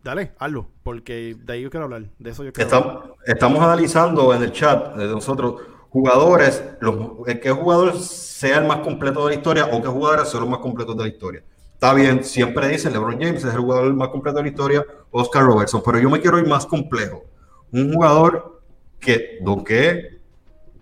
[0.03, 2.03] Dale, hazlo, porque de ahí yo quiero hablar.
[2.17, 2.91] De eso yo quiero hablar.
[2.91, 8.67] Estamos, estamos analizando en el chat de nosotros jugadores, los, el que jugador sea el
[8.67, 11.43] más completo de la historia o qué jugadores son los más completos de la historia.
[11.73, 15.43] Está bien, siempre dicen LeBron James es el jugador más completo de la historia, Oscar
[15.43, 17.23] Robertson, pero yo me quiero ir más complejo.
[17.71, 18.61] Un jugador
[18.99, 20.19] que doque,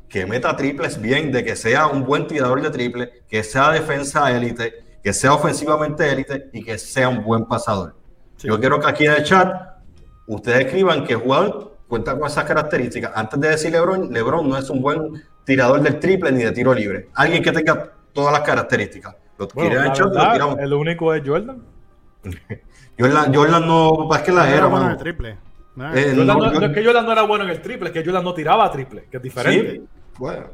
[0.10, 4.36] que meta triples bien, de que sea un buen tirador de triple, que sea defensa
[4.36, 7.95] élite, que sea ofensivamente élite y que sea un buen pasador.
[8.36, 8.49] Sí.
[8.49, 9.49] Yo quiero que aquí en el chat
[10.26, 13.14] ustedes escriban que el jugador cuenta con esas características.
[13.16, 16.74] Antes de decir LeBron, LeBron no es un buen tirador del triple ni de tiro
[16.74, 17.08] libre.
[17.16, 19.16] Alguien que tenga todas las características.
[19.38, 20.60] Lo Bueno, la el chat, lo verdad, tiramos.
[20.60, 21.62] el único es Jordan.
[22.99, 25.38] Jordan, Jordan no, es que la No era, era bueno el triple.
[25.78, 27.62] No, Eh, Jordan no, no, yo- no es que Jordan no era bueno en el
[27.62, 29.72] triple, es que Jordan no tiraba triple, que es diferente.
[29.72, 29.88] Sí,
[30.18, 30.47] bueno.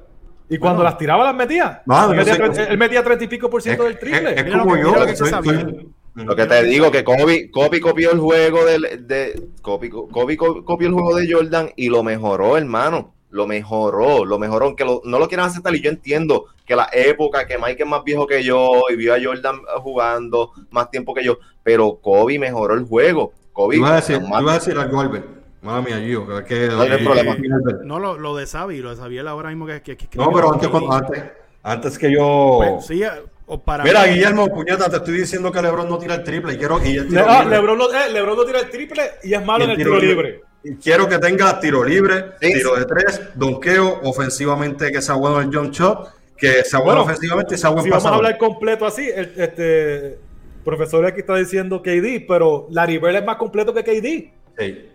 [0.54, 1.82] Y cuando las tiraba, las metía.
[1.86, 4.32] No, él, yo metía sé- él metía 30 y pico por ciento del triple.
[4.32, 4.95] Es, es Mira lo como que- yo.
[4.95, 9.08] lo que soy- soy- Lo que te digo, que Kobe, Kobe copió el juego del,
[9.08, 13.14] de, Kobe, Kobe co- copió el juego de Jordan y lo mejoró, hermano.
[13.32, 15.74] Lo mejoró, lo mejoró, aunque lo- no lo quieran aceptar.
[15.74, 19.16] Y yo entiendo que la época, que Mike es más viejo que yo y vio
[19.16, 23.34] a Jordan jugando más tiempo que yo, pero Kobe mejoró el juego.
[23.51, 25.26] Kobe, Iba a decir, a decir algo, Albert.
[25.64, 26.28] Mala mía, Gio.
[26.28, 27.36] que- que- No hay problema.
[27.84, 30.53] no lo, lo de Sabi, lo de Sabi ahora mismo que, que, que- No, pero
[30.53, 31.24] antes, cuando- antes,
[31.64, 32.59] antes que yo.
[32.59, 33.01] Pues, sí,
[33.45, 36.53] o para Mira, mí- Guillermo, puñeta, te estoy diciendo que LeBron no tira el triple.
[36.53, 37.45] Y quiero, y tira ah.
[37.45, 39.97] Lebron, no, eh, Lebron no tira el triple y es malo Y en el tiro
[39.99, 40.41] libre.
[40.66, 42.80] Y quiero que tenga tiro libre, Sí, tiro sí.
[42.80, 47.55] de tres, donqueo, ofensivamente que sea bueno el jump shot, que sea bueno, Bueno, ofensivamente
[47.55, 50.20] y sea buen Si vamos a hablar completo así, el, este
[50.64, 54.34] profesor aquí está diciendo KD, pero Larry Bird es más completo que KD.
[54.57, 54.89] Sí.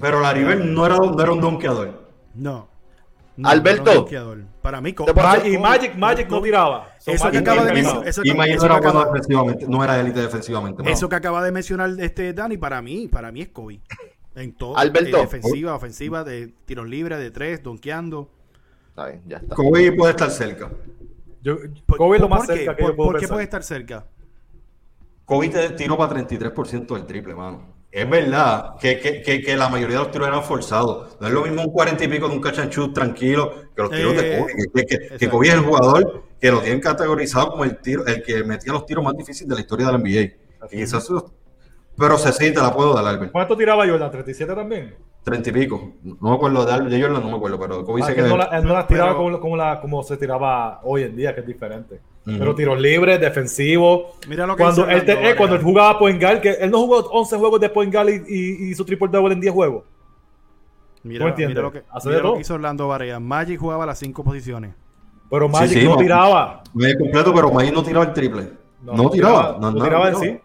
[0.00, 2.08] Pero la River no era, no era un donkeador.
[2.34, 2.68] No.
[3.36, 4.06] No, Alberto.
[4.10, 4.48] era un.
[4.60, 4.94] Para mí,
[5.44, 6.88] y Magic, Magic no tiraba.
[6.98, 9.66] So, Eso que acaba de mencionar- eso y que- Magic eso no era acaba- defensivamente,
[9.68, 10.90] no era élite defensivamente.
[10.90, 13.80] Eso que acaba de mencionar este Dani, para mí, para mí es Kobe.
[14.34, 14.76] En todo.
[14.78, 15.16] Alberto.
[15.16, 18.30] eh, defensiva, ofensiva, de tiros libres, de tres, donkeando.
[18.90, 19.54] Está bien, ya está.
[19.56, 20.70] Kobe puede estar cerca.
[21.42, 22.56] Yo, ¿Por- Kobe es lo más qué?
[22.58, 23.34] cerca que ¿Por, yo puedo por qué pensar.
[23.36, 24.06] puede estar cerca?
[25.24, 27.71] Kobe te tiró para 33% del triple, mano.
[27.92, 31.14] Es verdad que, que, que, que la mayoría de los tiros eran forzados.
[31.20, 34.14] No es lo mismo un 40 y pico de un shoot tranquilo que los tiros
[34.14, 34.52] Eh, de Kobe.
[34.74, 35.28] Que, que, que-.
[35.28, 38.86] Kobe es el jugador que lo tienen categorizado como el tiro, el que metía los
[38.86, 40.20] tiros más difíciles de la historia de la NBA.
[40.72, 41.06] Y quizás
[41.98, 43.30] pero se sí, te la puedo dar, Albert.
[43.32, 44.10] ¿Cuánto tiraba Jordan?
[44.10, 44.94] ¿37 también?
[45.24, 45.92] 30 y pico.
[46.02, 48.44] No me acuerdo de, de Jordan, no me acuerdo, pero Kobe Ah, se no, la-
[48.46, 51.42] él no las tiraba Pero- como, como, la, como se tiraba hoy en día, que
[51.42, 52.00] es diferente.
[52.24, 54.14] Pero tiros libres, defensivos.
[54.28, 56.70] Mira lo que Cuando él, te- Orlando eh, cuando él jugaba point guard, que él
[56.70, 59.52] no jugó 11 juegos de point guard y, y, y hizo triple double en 10
[59.52, 59.84] juegos.
[61.02, 61.42] Mira, lo que,
[61.90, 62.34] Hace mira de lo todo.
[62.36, 63.20] que hizo Orlando Vargas.
[63.20, 64.72] Magic jugaba las cinco posiciones.
[65.28, 65.96] Pero Magic sí, no no.
[65.96, 66.62] tiraba.
[66.74, 68.50] Medio completo, pero Magic no tiraba el triple.
[68.82, 69.56] No, tiraba.
[69.60, 70.20] No, no no, tiraba en no.
[70.20, 70.40] sí.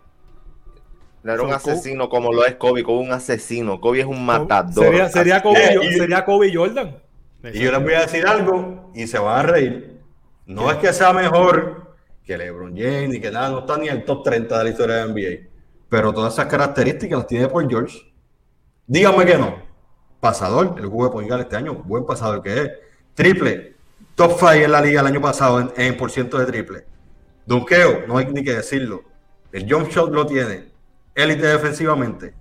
[1.23, 3.79] Era un asesino como lo es Kobe, Kobe un asesino.
[3.81, 4.85] Kobe es un matador.
[5.11, 6.95] Sería, Kobe, sería Kobe y Jordan.
[7.53, 9.96] Y yo les voy a decir algo y se van a reír.
[10.47, 13.97] No es que sea mejor que LeBron James ni que nada, no está ni en
[13.97, 15.49] el top 30 de la historia de la NBA.
[15.89, 18.13] Pero todas esas características las tiene Paul George.
[18.85, 19.55] Díganme que no.
[20.19, 22.71] Pasador, el juego de point guard este año, buen pasador que es.
[23.13, 23.75] Triple,
[24.15, 26.85] top 5 en la liga el año pasado en, en por ciento de triple.
[27.45, 29.03] Dunqueo, no hay ni que decirlo.
[29.51, 30.65] El jump shot lo tiene.
[31.15, 32.33] Élite defensivamente.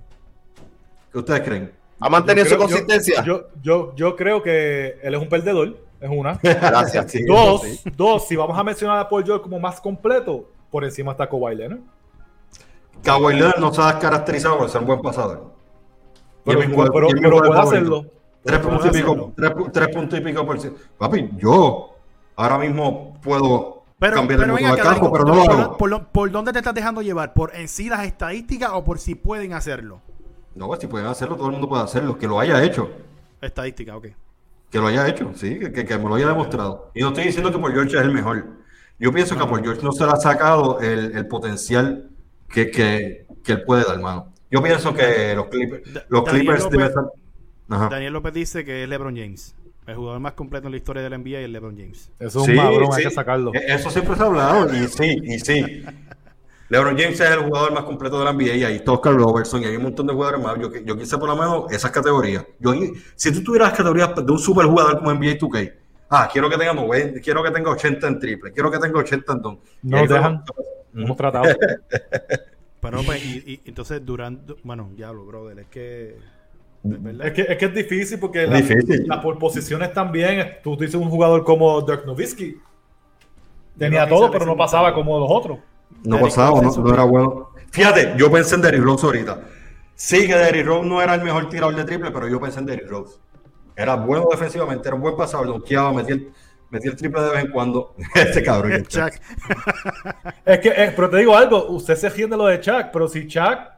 [1.13, 1.73] ¿Qué ustedes creen?
[2.01, 3.25] ¿Ha mantenido Yo su yo- consistencia?
[3.25, 5.79] Yo, yo, yo creo que él es un perdedor.
[6.11, 6.35] Es una.
[6.43, 7.11] Gracias.
[7.11, 7.81] Sí, Dos, sí.
[7.97, 11.55] dos, si vamos a mencionar a Paul George como más completo, por encima está Kawhi
[11.57, 11.81] Leonard.
[13.03, 15.53] Kawhi Leonard no se ha caracterizado por ser un buen pasador.
[16.45, 18.03] Pero, pero- mi pero jugador puede hacerlo.
[18.45, 20.81] Tres Pero puntos y pico, tres, pu- tres puntos y pico por ciento.
[20.97, 21.97] Papi, yo
[22.37, 25.51] ahora mismo puedo Pero, cambiar pero el venga mundo del campo, pero no lo por,
[25.61, 25.77] hago.
[25.77, 27.35] por lo- por dónde te estás dejando llevar?
[27.35, 30.01] ¿Por en sí las estadísticas o por si pueden hacerlo?
[30.55, 32.17] No, pues, si pueden hacerlo, todo el mundo puede hacerlo.
[32.17, 32.89] Que lo haya hecho.
[33.41, 34.07] Estadística, ok.
[34.77, 36.91] Que lo haya hecho, sí, que, que- que me lo haya demostrado.
[36.95, 38.45] Y no estoy diciendo que Paul George es el mejor.
[38.99, 42.11] Yo pienso que a Paul George no se le ha sacado el, el potencial
[42.47, 44.35] que, que, que él puede dar, hermano.
[44.51, 47.05] Yo pienso que los Clippers, los Daniel Clippers López- deben estar-
[47.71, 47.89] Ajá.
[47.89, 49.55] Daniel López dice que es LeBron James.
[49.87, 52.11] El jugador más completo en la historia del NBA es LeBron James.
[52.19, 52.59] Eso es Sí, un
[52.93, 52.99] sí.
[52.99, 53.53] hay que sacarlo.
[53.55, 55.85] E- Eso siempre se ha hablado, y sí, y sí.
[56.69, 59.63] LeBron James es el jugador más completo de la NBA, y ahí está Oscar Robertson,
[59.63, 60.59] y hay un montón de jugadores más.
[60.59, 62.45] Yo, yo quise por lo menos esas categorías.
[62.59, 62.73] Yo,
[63.15, 65.73] si tú tuvieras categorías de un superjugador como NBA 2K,
[66.11, 69.33] ah, quiero que tenga 90, quiero que tenga 80 en triple, quiero que tenga 80
[69.33, 69.61] en don.
[69.83, 70.43] No nos dejan.
[70.95, 71.45] Hemos tratado.
[72.81, 76.17] Pero pues, y, y entonces durante, bueno, diablo, brother, es que
[76.85, 79.07] es que, es que es difícil porque Es la- difícil.
[79.09, 80.59] las por posiciones también.
[80.63, 82.57] Tú dices un jugador como Dirk Nowitzki.
[83.79, 85.59] Tenía no todo, pero no pasaba como los otros.
[86.05, 87.51] No Derrick pasaba, no, no era bueno.
[87.71, 89.41] Fíjate, yo pensé en Derrick Rose ahorita.
[89.95, 92.67] Sí que Derrick Rose no era el mejor tirador de triple, pero yo pensé en
[92.67, 93.19] Derrick Rose.
[93.75, 96.33] Era bueno defensivamente, era un buen pasador, donkeaba, metía el,
[96.71, 97.95] metía el triple de vez en cuando.
[98.15, 98.85] Este cabrón.
[98.89, 99.13] Chuck,
[100.45, 103.09] Es que, eh, pero te digo algo, usted se ríe de lo de Chuck, pero
[103.09, 103.76] si Chuck.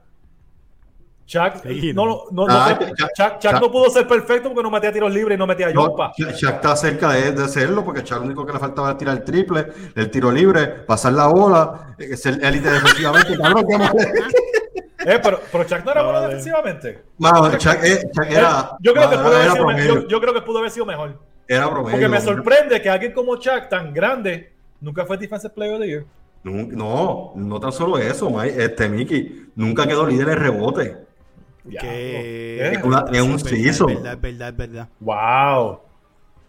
[1.29, 2.23] Chuck, Sí, no, no.
[2.33, 4.91] no, no, Ah, fue- Chuck- Chuck, Chuck Chuck- no pudo ser perfecto porque no metía
[4.91, 6.13] tiros libres y no metía No, yompa.
[6.17, 8.97] Shaq Shaq está cerca de, de serlo porque Shaq lo único que le faltaba era
[8.99, 13.37] tirar el triple, el tiro libre, pasar la bola, eh, ser élite defensivamente.
[13.43, 13.93] Cabrón, qué mal.
[15.07, 16.29] Eh, pero, pero Chuck no era bueno Vale.
[16.35, 17.03] defensivamente.
[17.19, 20.01] Mano, Shaq, eh, Shaq era, yo, creo que mano, pudo haber era sido me- promedio,
[20.03, 21.19] yo, yo creo que pudo haber sido mejor.
[21.47, 21.91] era promedio.
[21.93, 25.87] Porque me sorprende que alguien como Chuck, tan grande, nunca fue Defensive Player of the
[25.87, 26.05] Year.
[26.45, 31.08] Nun- No, no tan solo eso, Mike, este Mickey, nunca quedó líder en rebote.
[31.69, 32.81] Que ¿Eh?
[32.83, 34.89] Una- es un es verdad, verdad, es verdad, es verdad.
[35.01, 35.81] Wow.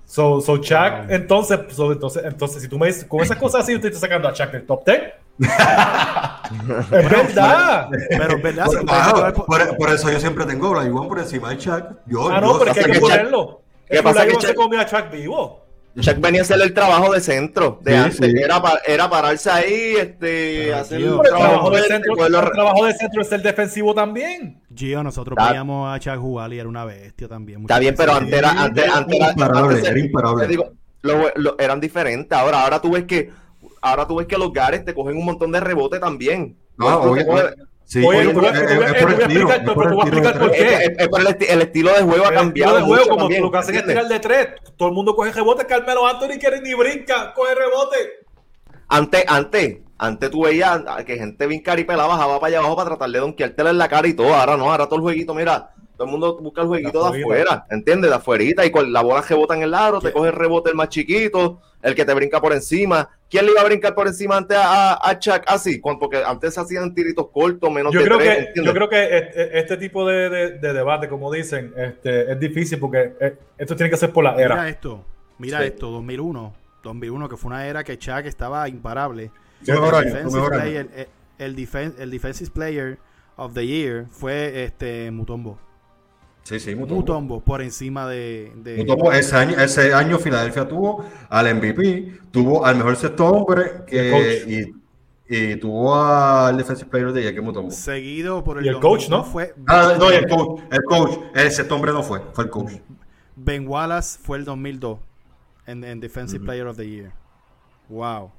[0.05, 3.75] So, so Chuck, entonces, so, entonces, entonces, si tú me dices, con esas cosas así,
[3.75, 5.01] usted está sacando a Chuck del top 10.
[5.39, 7.89] es verdad.
[8.09, 11.49] Pero es verdad, Por, llevar por- por- por- eso yo siempre tengo Iván por encima
[11.49, 11.91] de Shaq.
[12.07, 13.61] Yo, Ah, no, yo- pero es que hay pasa que Chuck- ponerlo.
[13.89, 15.65] ¿Qué pasa que no se Chuck- comió a Chuck vivo.
[16.01, 18.17] Chuck venía a hacer el trabajo de centro de Sí, antes.
[18.31, 18.33] sí.
[18.43, 22.93] Era, pa- era pararse ahí, este, hacer un el trabajo, de centro, el trabajo de
[22.93, 24.61] centro es ser defensivo también.
[24.75, 27.61] Gio, nosotros veíamos a Chuck jugar y era una bestia también.
[27.61, 30.43] Está bien, pero antes era, antes, antes era, Imparable, antes- era imparable.
[30.43, 30.71] te digo,
[31.01, 32.37] lo- lo- eran diferentes.
[32.37, 33.31] Ahora, ahora tú ves que,
[33.81, 36.57] ahora tú ves que los Gares te cogen un montón de rebote también.
[36.77, 37.25] No, coge-
[37.89, 38.61] sí, Oye, tú- el el el,
[41.49, 42.75] el estilo de juego ha El cambiado.
[42.75, 44.47] estilo de juego, mucho como también, lo que hacen es tirar de tres.
[44.77, 45.65] Todo el mundo coge rebote.
[45.65, 47.97] Carmelo Anthony quiere ni brinca, coge rebote.
[48.87, 53.09] Antes, antes, antes tú veías que gente bien caripela bajaba para allá abajo para tratar
[53.09, 54.33] de donkeártela en la cara y todo.
[54.33, 57.65] Ahora no, ahora todo el jueguito, mira, todo el mundo busca el jueguito de afuera,
[57.69, 58.09] ¿entiendes?
[58.09, 60.75] De afuerita y con la bola rebota en el aro, te coge el rebote el
[60.77, 63.09] más chiquito, el que te brinca por encima.
[63.29, 65.79] ¿Quién le iba a brincar por encima antes a, a, a Chuck así?
[65.81, 68.65] Cuando- Porque antes se hacían tiritos cortos, menos Yo de creo, tres, que, ¿entiendes?
[68.65, 72.79] yo creo que este, este tipo de, de- de debate, como dicen, este, es difícil
[72.79, 74.69] porque eh, esto tiene que ser por la Mira era.
[74.69, 75.03] esto,
[75.37, 75.65] mira Sí.
[75.65, 76.53] esto, 2001.
[76.81, 79.31] 2001, que fue una era que Chuck estaba imparable.
[79.67, 81.07] El, año, defensive player, eh,
[81.39, 82.97] el, defen- el Defensive Player
[83.35, 85.59] of the Year fue este Mutombo.
[86.49, 86.95] Sí, sí, Mutombo.
[87.01, 88.51] Mutombo por encima de.
[88.55, 93.83] de- Mutombo, ese año, ese año Filadelfia tuvo al MVP, tuvo al mejor sexto hombre
[93.85, 94.73] que,
[95.27, 97.69] y, y tuvo al Defensive Player de que Mutombo.
[97.69, 98.65] seguido por el.
[98.65, 99.23] Y el coach, 2002 ¿no?
[99.31, 102.49] Fue Ah, no, y el coach, el coach, el sexto hombre no fue, fue el
[102.49, 102.71] coach.
[103.35, 104.97] Ben Wallace fue el 2002
[105.67, 107.11] en, en Defensive Player of the Year.
[107.89, 108.31] Wow.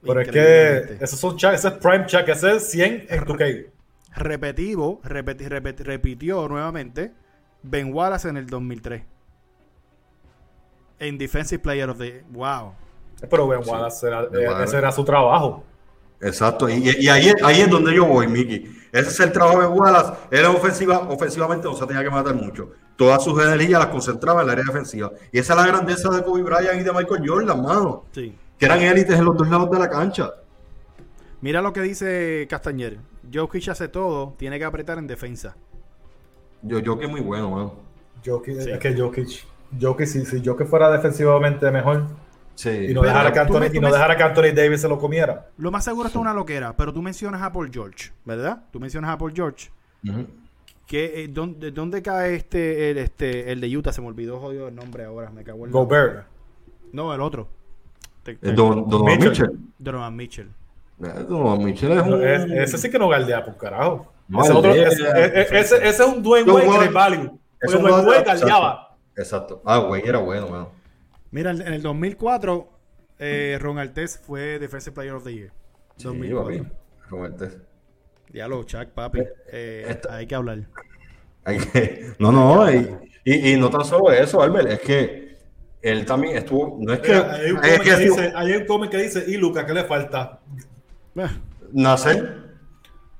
[0.00, 3.44] Pero es que esos son ese es Prime Chuck, ese es 100 en tu K.
[4.16, 7.12] repetivo, repeti- repeti- repitió nuevamente
[7.62, 9.02] Ben Wallace en el 2003.
[10.98, 12.72] En Defensive Player of the Wow.
[13.30, 14.64] Pero Ben Wallace, era- Ben eh, Wallace.
[14.64, 15.64] ese era su trabajo.
[16.20, 18.74] Exacto, y, y ahí, es- ahí es donde yo voy, Mickey.
[18.92, 20.12] Ese es el trabajo de Wallace.
[20.30, 22.70] En ofensiva, ofensivamente no se tenía que matar mucho.
[22.96, 25.12] Todas sus energías las concentraba en el área defensiva.
[25.30, 28.04] Y esa es la grandeza de Kobe Bryant y de Michael Jordan, mano.
[28.12, 28.34] Sí.
[28.58, 30.30] Que eran élites en los dos lados de la cancha.
[31.46, 32.98] Mira lo que dice Castañer.
[33.32, 35.56] Jokic hace todo, tiene que apretar en defensa.
[36.62, 37.74] Yo, yo que es muy bueno, mano.
[38.24, 38.70] Jokic, Sí.
[38.72, 39.46] Es que Jokic,
[39.80, 42.08] Jokic si, si Jokic fuera defensivamente mejor
[42.56, 42.70] Sí.
[42.90, 44.98] y no, dejara que Anthony, me- y no me- dejara que Anthony Davis se lo
[44.98, 45.46] comiera.
[45.58, 48.64] Lo más seguro esto es una loquera, pero tú mencionas a Paul George, ¿verdad?
[48.72, 49.70] Tú mencionas a Paul George.
[50.84, 53.92] Que, eh, ¿dónde, dónde cae este el, este, el de Utah?
[53.92, 56.26] Se me olvidó jodido el nombre ahora, me cago en Gobert.
[56.92, 57.46] No, el otro.
[58.24, 59.30] Te- te- Eh, Don- Donovan Mitchell.
[59.30, 59.58] Mitchell.
[59.78, 60.48] Donovan Mitchell.
[61.02, 62.22] Eh, es un...
[62.26, 64.12] es- ese sí que no galdea por carajo.
[64.28, 64.88] No, ese, otro- galdea.
[64.88, 66.84] ese- ese- ese es un Dwayne Wade Wade.
[66.86, 67.24] de value.
[67.60, 68.96] Es Porque un Dwayne Wade galdeaba.
[69.16, 69.62] Exacto.
[69.64, 70.70] Ah, güey, era bueno, mano.
[71.30, 72.68] Mira, en el 2004,
[73.18, 75.52] eh, Ron Artest fue Defensive Player of the Year.
[75.96, 76.44] Sí, 2004.
[76.64, 76.68] papi.
[77.08, 77.48] Roberto.
[78.30, 79.20] Diablo, Chuck, papi.
[79.52, 80.58] Eh, Esta- hay que hablar.
[81.44, 82.88] Hay que- No, no, y,
[83.24, 85.36] y, y no tan solo eso, Albert, es que
[85.82, 88.52] él también estuvo, no es que, Mira, hay un es que que estuvo- dice, hay
[88.52, 90.40] un comment que dice, ¿y Luca qué le falta?
[91.16, 91.28] Eh,
[91.72, 92.46] nacer,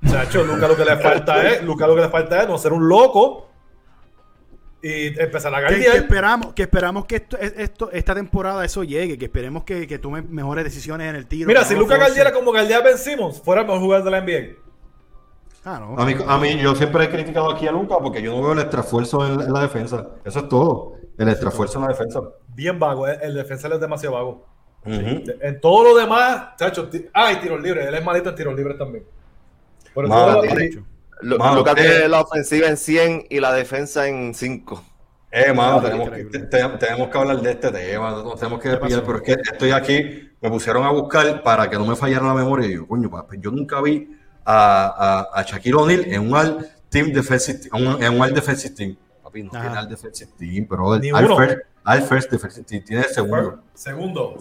[0.06, 2.72] Chacho, Luca lo que le falta es, Luca lo que le falta es no ser
[2.72, 3.48] un loco.
[4.82, 9.18] y empezar a Que, que esperamos, que esperamos que esto, esto, esta temporada eso llegue,
[9.18, 11.48] que esperemos que, que tome mejores decisiones en el tiro.
[11.48, 11.96] Mira, si no Luca.
[11.96, 14.66] Gardiera como Gardiera Ben Simmons, fuera el mejor jugador de la NBA.
[15.64, 16.00] Ah, no.
[16.00, 18.52] A mí, a mí, yo siempre he criticado aquí a Luca porque yo no veo
[18.52, 20.06] el extrafuerzo en, en la defensa.
[20.24, 20.92] Eso es todo.
[21.18, 22.20] El extrafuerzo en la defensa.
[22.48, 24.55] Bien vago, eh, el defensa es demasiado vago.
[24.86, 28.78] En todo lo demás, chacho, ah, y tiros libres, él es malito en tiros libres
[28.78, 29.04] también.
[29.92, 30.84] Por Mano, Mucho.
[31.22, 31.80] Lu- Mano, Lucas eh.
[31.82, 34.84] tiene la ofensiva en 100 y la defensa en 5.
[35.32, 36.24] Eh, mano, tenemos, que,
[36.78, 40.48] tenemos que hablar de este tema, nos tenemos que pero es que estoy aquí, me
[40.48, 42.68] pusieron a buscar para que no me fallara la memoria.
[42.68, 46.68] Y yo, coño, papi, yo nunca vi a, a, a Shaquille O'Neal en un All
[46.88, 48.96] Team Defensive en un, en un All Defensive Team.
[49.22, 50.98] Papi, no tiene All Defensive Team, pero
[51.94, 52.06] uno.
[52.06, 52.32] First,
[52.66, 53.62] tiene el segundo.
[53.74, 54.36] Segundo.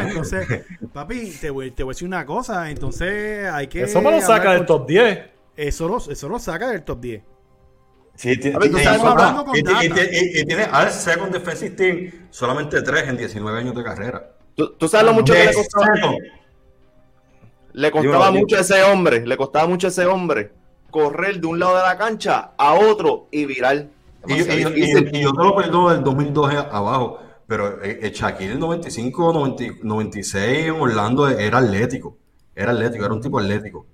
[0.00, 2.70] Entonces, papi, te voy, te voy a decir una cosa.
[2.70, 3.82] Entonces, hay que.
[3.82, 5.18] eso me lo saca del top 10.
[5.56, 7.22] Eso lo, eso lo saca del top 10.
[8.16, 8.58] Sí, tiene,
[9.52, 14.30] y, tiene- al second defensive team solamente tres en 19 años de carrera.
[14.54, 15.86] ¿Tú, tú sabes lo mucho que le costaba,
[17.72, 20.52] le costaba mucho a ese hombre, le costaba mucho a ese hombre
[20.94, 23.88] correr de un lado de la cancha a otro y virar.
[24.26, 25.10] Y, y- Demasiado y- difícil.
[25.16, 29.64] y yo te lo perdono del 2002 abajo, pero eh, eh, Shaquille el 95, 90
[29.82, 32.16] 96 en Orlando era atlético.
[32.54, 33.86] Era atlético, era un tipo atlético.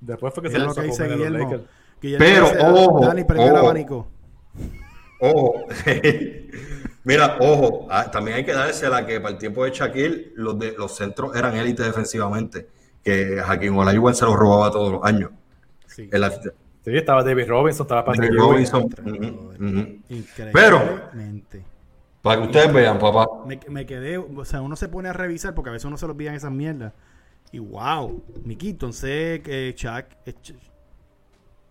[0.00, 1.60] Después fue que se lo que dice los Guillermo.
[2.00, 3.56] Pero, dice, ojo, Dani, ojo.
[3.56, 4.08] abanico.
[5.20, 5.54] Ojo,
[7.04, 10.56] mira, ojo, ah, también hay que darse la que para el tiempo de Shaquille los,
[10.58, 12.68] de, los centros eran élite defensivamente,
[13.02, 15.30] que Hakim Olajuwon se los robaba todos los años.
[15.86, 16.08] Sí.
[16.90, 18.32] Sí, estaba David Robinson, estaba Patrick.
[18.34, 18.84] Robinson.
[18.84, 19.98] Ujú.
[20.08, 21.64] Increíblemente.
[22.22, 23.28] Para que ustedes vean, papá.
[23.46, 26.06] Me, me quedé, o sea, uno se pone a revisar porque a veces uno se
[26.06, 26.92] lo olvidan esas mierdas.
[27.52, 30.56] Y wow, Miki, entonces que Chuck, es Ch-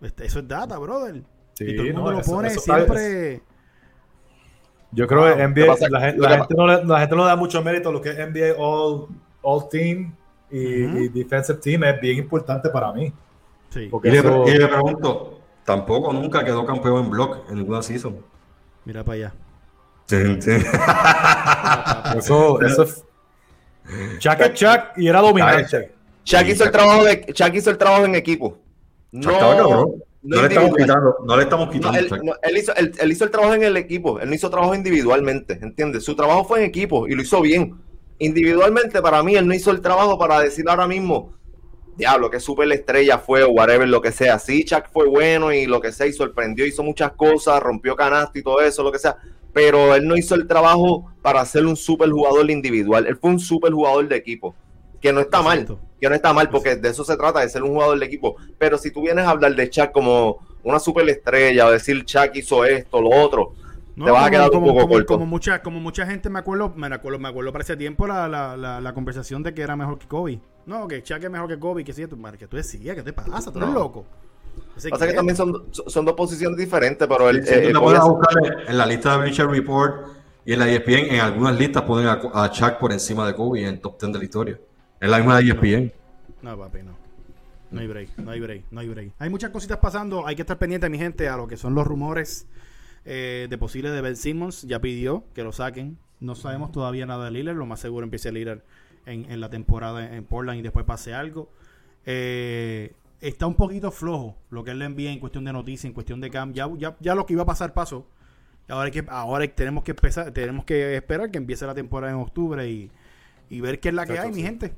[0.00, 1.22] este, eso es data, brother.
[1.54, 3.42] Sí, y todo el mundo no, lo eso- pone eso siempre.
[4.90, 5.36] Yo creo Wow.
[5.36, 7.28] que NBA, pasa- la, gente, lo la que gente no le, la gente no le
[7.28, 9.06] da mucho mérito a lo que es NBA All,
[9.42, 10.14] All Team
[10.50, 13.12] y, y Defensive Team es bien importante para mí.
[13.70, 17.56] Sí, Porque Y le, eso- y le pregunto, tampoco nunca quedó campeón en block en
[17.56, 18.16] ninguna season.
[18.84, 19.34] mira para allá.
[20.06, 20.52] Sí, sí.
[22.16, 23.04] Eso, eso es.
[24.18, 25.92] Chuck es Chuck y era dominante.
[26.24, 28.58] Shaq hizo el trabajo de Shaq hizo el trabajo en equipo.
[29.12, 29.70] No, cabrón.
[30.22, 31.98] no No, le estamos quitando, no le estamos No, quitando.
[31.98, 34.50] él, no, él hizo, él- él hizo el trabajo en el equipo, él no hizo
[34.50, 36.04] trabajo individualmente, ¿entiendes?
[36.04, 37.76] Su trabajo fue en equipo y lo hizo bien.
[38.18, 41.32] Individualmente, para mí, él no hizo el trabajo para decir ahora mismo,
[41.98, 44.38] diablo, que super estrella fue o whatever, lo que sea.
[44.38, 48.38] Sí, Chuck fue bueno y lo que sea, y sorprendió, hizo muchas cosas, rompió canasta
[48.38, 49.16] y todo eso, lo que sea.
[49.52, 53.06] Pero él no hizo el trabajo para ser un super jugador individual.
[53.06, 54.54] Él fue un super jugador de equipo,
[55.00, 55.66] que no está mal
[56.00, 58.36] que no está mal, porque de eso se trata, de ser un jugador de equipo.
[58.58, 62.64] Pero si tú vienes a hablar de Chuck como una superestrella, o decir Chuck hizo
[62.64, 63.54] esto, lo otro,
[63.98, 65.06] No, te vas a como- quedar un como, poco como- corto.
[65.14, 68.28] como mucha, como mucha gente me acuerdo, me acuerdo, me acuerdo para ese tiempo la,
[68.28, 70.40] la, la, la conversación de que era mejor que Kobe.
[70.66, 73.02] No, que Chuck es mejor que Kobe, que sí, tú, madre, que tú decías, ¿qué
[73.02, 73.50] te pasa?
[73.52, 73.74] Tú eres No.
[73.74, 74.06] loco.
[74.90, 78.08] Pasa que también son, son dos posiciones diferentes, pero el, Si tú eh, a hace-
[78.08, 80.06] buscar en la lista de Bleacher Report
[80.44, 83.62] y en la ESPN, en algunas listas ponen a, a Chuck por encima de Kobe
[83.62, 84.60] en el top 10 de la historia.
[85.00, 85.92] Es la misma de ESPN.
[86.42, 86.92] No, papi, no.
[87.70, 89.12] No hay break, no hay break, no hay break.
[89.18, 91.86] Hay muchas cositas pasando, hay que estar pendiente, mi gente, a lo que son los
[91.86, 92.46] rumores
[93.04, 94.62] eh, de posibles de Ben Simmons.
[94.62, 95.98] Ya pidió que lo saquen.
[96.20, 98.60] No sabemos todavía nada de Lillard, lo más seguro empiece Lillard
[99.06, 101.48] en, en la temporada en Portland y después pase algo.
[102.06, 105.92] Eh, está un poquito flojo lo que él le envía en cuestión de noticias, en
[105.92, 106.52] cuestión de cam.
[106.52, 108.06] Ya, ya, ya lo que iba a pasar pasó.
[108.68, 112.18] Ahora, hay que, ahora tenemos que empezar, tenemos que esperar que empiece la temporada en
[112.18, 112.90] octubre y,
[113.48, 114.72] y ver qué es la que hay, mi gente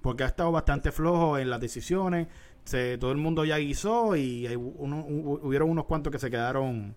[0.00, 2.26] porque ha estado bastante flojo en las decisiones.
[2.64, 6.30] Se, todo el mundo ya guisó y hay uno- hu- hubieron unos cuantos que se
[6.30, 6.94] quedaron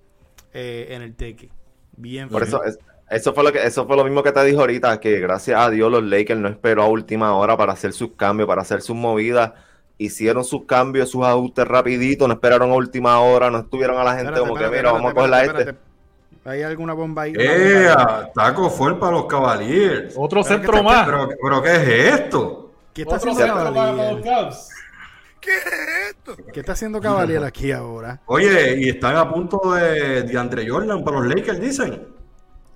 [0.59, 1.49] eh, en el teque.
[1.95, 2.79] Bien Por eso, es-
[3.09, 5.69] eso fue lo que, eso fue lo mismo que te dijo ahorita, que gracias a
[5.69, 8.95] Dios los Lakers no esperó a última hora para hacer sus cambios, para hacer sus
[8.95, 9.51] movidas.
[9.99, 14.11] Hicieron sus cambios, sus ajustes rapidito, no esperaron a última hora, no estuvieron a la
[14.15, 15.75] gente Espérate, como que, espérate, mira, vamos a cogerla este.
[16.45, 17.33] ¿Hay alguna bomba ahí?
[17.37, 18.31] ¡Ea!
[18.33, 20.13] Taco fue para los Cavaliers.
[20.17, 21.05] Otro Pero centro que más.
[21.05, 22.71] Pero, pero ¿qué es esto?
[22.93, 23.73] ¿Qué está Otro haciendo centro
[25.47, 26.35] ¿Qué es esto?
[26.53, 28.21] ¿Qué está haciendo Cavalier aquí ahora?
[28.25, 32.07] Oye, y están a punto de, de Andre Jordan para los Lakers, dicen.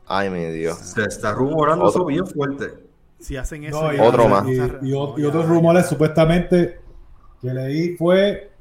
[0.08, 0.78] Ay, mi Dios.
[0.78, 2.02] Se está rumorando Otro.
[2.02, 2.74] eso bien fuerte.
[3.20, 3.82] Si hacen eso.
[3.84, 4.46] No, y- ya- Otro más.
[4.82, 6.80] Y, otros rumores supuestamente
[7.42, 8.52] que leí fue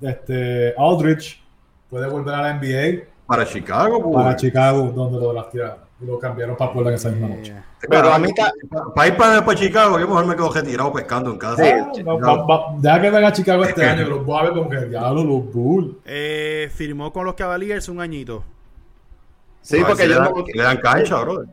[0.00, 1.42] este Aldrich
[1.88, 4.14] puede volver a la NBA Para Chicago, pues.
[4.16, 5.78] para Chicago donde lo draftearon.
[5.78, 7.52] Y lo cambiaron para Portland esa misma noche.
[7.52, 8.28] Eh, Pero a mí
[8.94, 11.64] Para ir para, para Chicago, yo mejor me quedo retirado pescando en casa.
[11.64, 11.70] Sí.
[11.70, 14.42] Ah, va- va- va- Deja que venga a Chicago este año, que los voy a
[14.42, 15.96] ver como que diablo, los Bulls.
[16.04, 18.44] eh, firmó con los Cavaliers un añito.
[19.62, 21.48] Sí, porque si le, dan, no- le dan cancha, brother.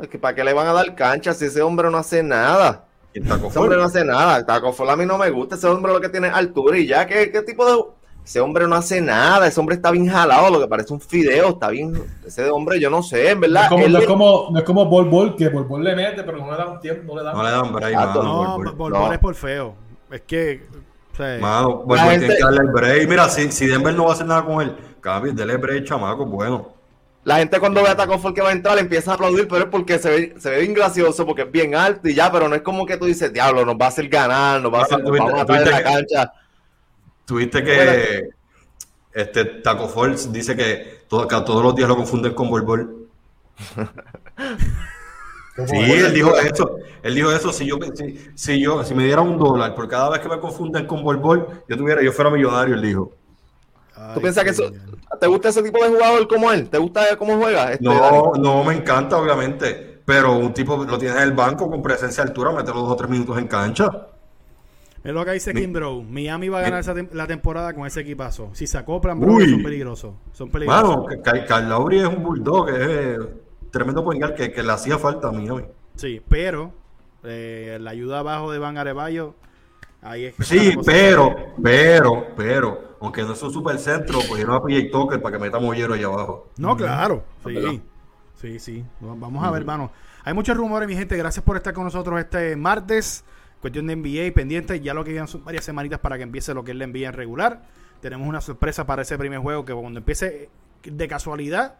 [0.00, 2.84] es que ¿Para qué le van a dar cancha si ese hombre no hace nada?
[3.12, 4.44] Y Taco Ese hombre no hace nada.
[4.46, 5.56] Taco Fall a mí no me gusta.
[5.56, 7.06] Ese hombre lo que tiene es altura y ya.
[7.06, 7.82] ¿Qué, qué tipo de.?
[8.28, 9.46] Ese hombre no hace nada.
[9.46, 11.48] Ese hombre está bien jalado, lo que parece un fideo.
[11.48, 11.98] Está bien.
[12.26, 13.62] Ese hombre, yo no sé, en No verdad.
[13.62, 15.82] es como, él no es le- como, no es como Bol Bol, que Bol Bol
[15.82, 17.34] le mete, pero no le dan tiempo, no le dan.
[17.34, 18.12] No le dan break, Ah.
[18.14, 18.92] No, Bol Bol.
[18.92, 19.10] No.
[19.14, 19.74] Es por feo.
[20.10, 20.62] Es que.
[21.14, 23.08] o sea, Mano, Bol La Bol gente- tiene que darle el break.
[23.08, 26.26] Mira, si, si Denver no va a hacer nada con él, cambio, dele break, chamaco,
[26.26, 26.68] bueno.
[27.24, 29.64] La gente cuando ve a Taco Fall que va a entrar empieza a aplaudir, pero
[29.64, 32.46] es porque se ve, se ve bien gracioso, porque es bien alto y ya, pero
[32.46, 34.82] no es como que tú dices, diablo, nos va a hacer ganar, nos va a
[34.82, 36.32] hacer, vamos a la que- cancha.
[37.28, 38.30] Tuviste que
[39.12, 43.08] este Taco Fall dice que, todo- que todos los días lo confunden con Bol Bol.
[45.54, 46.76] Como Sí, él dijo eso.
[47.02, 47.52] Él dijo eso.
[47.52, 50.40] Si yo, si, si yo, si me diera un dólar por cada vez que me
[50.40, 53.12] confunden con Bol Bol, yo tuviera, yo fuera millonario, él dijo.
[53.94, 54.70] ay, ¿Tú piensas que eso,
[55.20, 56.70] te gusta ese tipo de jugador como él?
[56.70, 57.72] ¿Te gusta cómo juega?
[57.72, 58.18] Este, Dani?
[58.18, 60.00] No, no me encanta, obviamente.
[60.06, 62.96] Pero un tipo lo tienes en el banco con presencia de altura, meterlo dos o
[62.96, 63.90] tres minutos en cancha.
[65.04, 66.02] Es lo que dice Kim Bro.
[66.02, 68.50] Miami va a ganar esa tem- la temporada con ese equipazo.
[68.52, 69.50] Si se acoplan, bro, Uy.
[69.50, 70.14] son peligrosos.
[70.32, 71.06] Son peligrosos.
[71.46, 73.18] Kyle Lowry es un bulldog, es eh,
[73.70, 75.64] tremendo point que, que le hacía falta a Miami.
[75.94, 76.72] Sí, pero
[77.24, 79.34] eh, la ayuda abajo de Van Arevallo,
[80.02, 84.62] ahí es que Sí, pero, pero, pero, aunque no es un super centro, pues a
[84.62, 86.48] PJ Tucker para que meta mollero ahí abajo.
[86.56, 87.24] No, claro.
[87.44, 87.70] ¿verdad?
[87.70, 87.82] Sí,
[88.36, 88.84] sí, sí.
[89.00, 89.90] Vamos a ver, hermano.
[90.24, 91.16] Hay muchos rumores, mi gente.
[91.16, 93.24] Gracias por estar con nosotros este martes.
[93.60, 94.80] Cuestión de NBA pendiente.
[94.80, 97.08] Ya lo que quedan son varias semanitas para que empiece lo que es la NBA
[97.08, 97.62] en regular.
[98.00, 100.48] Tenemos una sorpresa para ese primer juego que cuando empiece
[100.84, 101.76] de casualidad,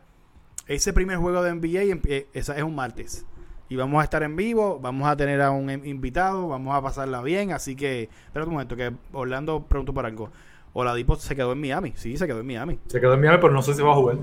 [0.67, 3.25] ese primer juego de NBA esa es un martes.
[3.71, 7.23] Y vamos a estar en vivo, vamos a tener a un invitado, vamos a pasarla
[7.23, 7.53] bien.
[7.53, 10.31] Así que, espera un momento, que Orlando preguntó por algo.
[10.73, 11.93] Oladipo se quedó en Miami.
[11.97, 12.79] Sí, se quedó en Miami.
[12.87, 14.17] Se quedó en Miami, pero no sé si va a jugar.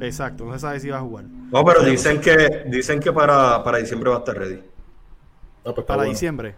[0.00, 1.24] Exacto, no se sabe si va a jugar.
[1.24, 4.60] No, pero dicen que, dicen que para, para diciembre va a estar ready.
[5.64, 6.10] Ah, pues Para bueno.
[6.10, 6.54] diciembre.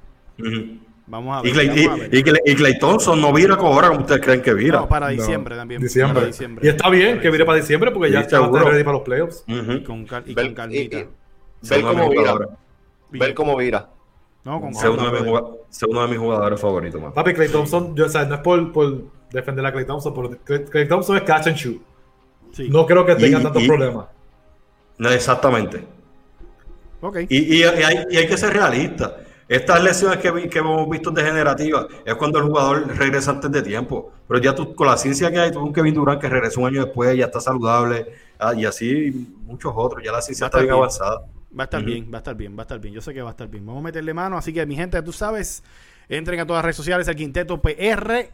[1.06, 1.50] Vamos a ver.
[1.50, 2.14] Y, Clay, vamos a ver.
[2.14, 4.78] y, y Clay- y Clay Thompson no vira como ahora como ustedes creen que vira.
[4.80, 5.80] No, para No, diciembre también.
[5.82, 6.14] Diciembre.
[6.14, 6.66] Para diciembre.
[6.66, 9.44] Y está bien Para que mire para diciembre porque ya está ready para los playoffs.
[9.46, 10.96] Y con, cal- y Ver- con calmita.
[11.68, 12.20] ver cómo vira.
[12.22, 12.48] jugadores.
[13.10, 13.90] Ver cómo vira.
[14.44, 15.42] No, con Sé uno de mis brother.
[15.42, 17.12] jugad- sé uno de mis jugadores favoritos, man.
[17.12, 20.64] Papi, Clay Thompson, yo, o sea, no es por, por defender a Clay Thompson, pero
[20.68, 21.80] Clay, Thompson es catch and shoot.
[22.52, 22.68] Sí.
[22.68, 24.06] No creo que tenga Y- tantos y- problemas.
[24.98, 25.84] No, exactamente.
[27.00, 27.18] Ok.
[27.28, 29.16] Y, y- y hay, y hay que ser realista.
[29.48, 34.12] Estas lesiones que, que hemos visto degenerativas es cuando el jugador regresa antes de tiempo.
[34.26, 36.68] Pero ya tú, con la ciencia que hay, tú un Kevin Durant que regresó un
[36.68, 40.02] año después, ya está saludable, ah, y así muchos otros.
[40.02, 40.78] Ya la ciencia está bien bien.
[40.78, 41.26] avanzada.
[41.58, 42.94] Va a estar bien, va a estar bien, va a estar bien.
[42.94, 43.66] Yo sé que va a estar bien.
[43.66, 44.38] Vamos a meterle mano.
[44.38, 45.62] Así que, mi gente, tú sabes,
[46.08, 48.30] entren a todas las redes sociales, el Quinteto PR.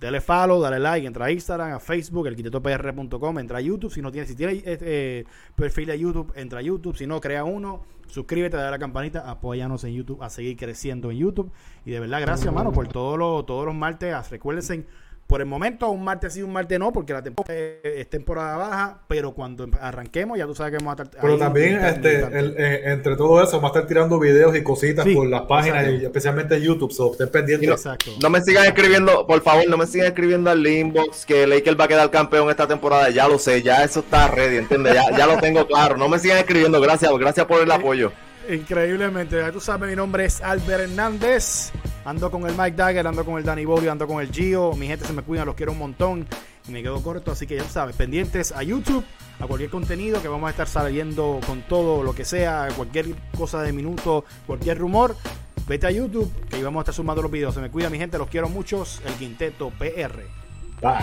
[0.00, 3.92] Dale follow, dale like, entra a Instagram, a Facebook, el quintetopr.com, entra a YouTube.
[3.92, 5.24] Si no tienes, si tienes eh, eh,
[5.56, 6.96] perfil de YouTube, entra a YouTube.
[6.96, 7.82] Si no, crea uno.
[8.06, 11.50] Suscríbete, dale a la campanita, apóyanos en YouTube a seguir creciendo en YouTube.
[11.84, 14.30] Y de verdad, gracias, mano, por todos los, todos los martes.
[14.30, 14.86] Recuérdense,
[15.28, 18.56] por el momento, un martes sí, un martes no, porque la temporada es, es temporada
[18.56, 18.98] baja.
[19.08, 21.20] Pero cuando em- arranquemos, ya tú sabes que vamos a estar.
[21.20, 25.04] Pero también, este, el- eh, entre todo eso, vamos a estar tirando videos y cositas
[25.04, 26.90] Sí, por las páginas, y especialmente en YouTube.
[26.92, 27.68] So, estén pendientes.
[27.68, 28.10] Exacto.
[28.22, 31.84] No me sigan escribiendo, por favor, no me sigan escribiendo al inbox que Lakers va
[31.84, 33.10] a quedar campeón esta temporada.
[33.10, 34.94] Ya lo sé, ya eso está ready, ¿entiendes?
[34.94, 35.98] Ya, ya lo tengo claro.
[35.98, 38.12] No me sigan escribiendo, gracias, gracias por el apoyo.
[38.48, 41.70] Increíblemente, ya tú sabes, mi nombre es Albert Hernández.
[42.06, 44.72] Ando con el Mike Dagger, ando con el Danny Bolio, ando con el Gio.
[44.72, 46.26] Mi gente se me cuida, los quiero un montón.
[46.66, 49.04] Y me quedo corto, así que ya sabes, pendientes a YouTube,
[49.38, 53.60] a cualquier contenido que vamos a estar saliendo con todo lo que sea, cualquier cosa
[53.60, 55.14] de minuto, cualquier rumor.
[55.66, 57.54] Vete a YouTube, que ahí vamos a estar sumando los videos.
[57.54, 59.02] Se me cuida, mi gente, los quiero muchos.
[59.04, 60.22] El Quinteto PR.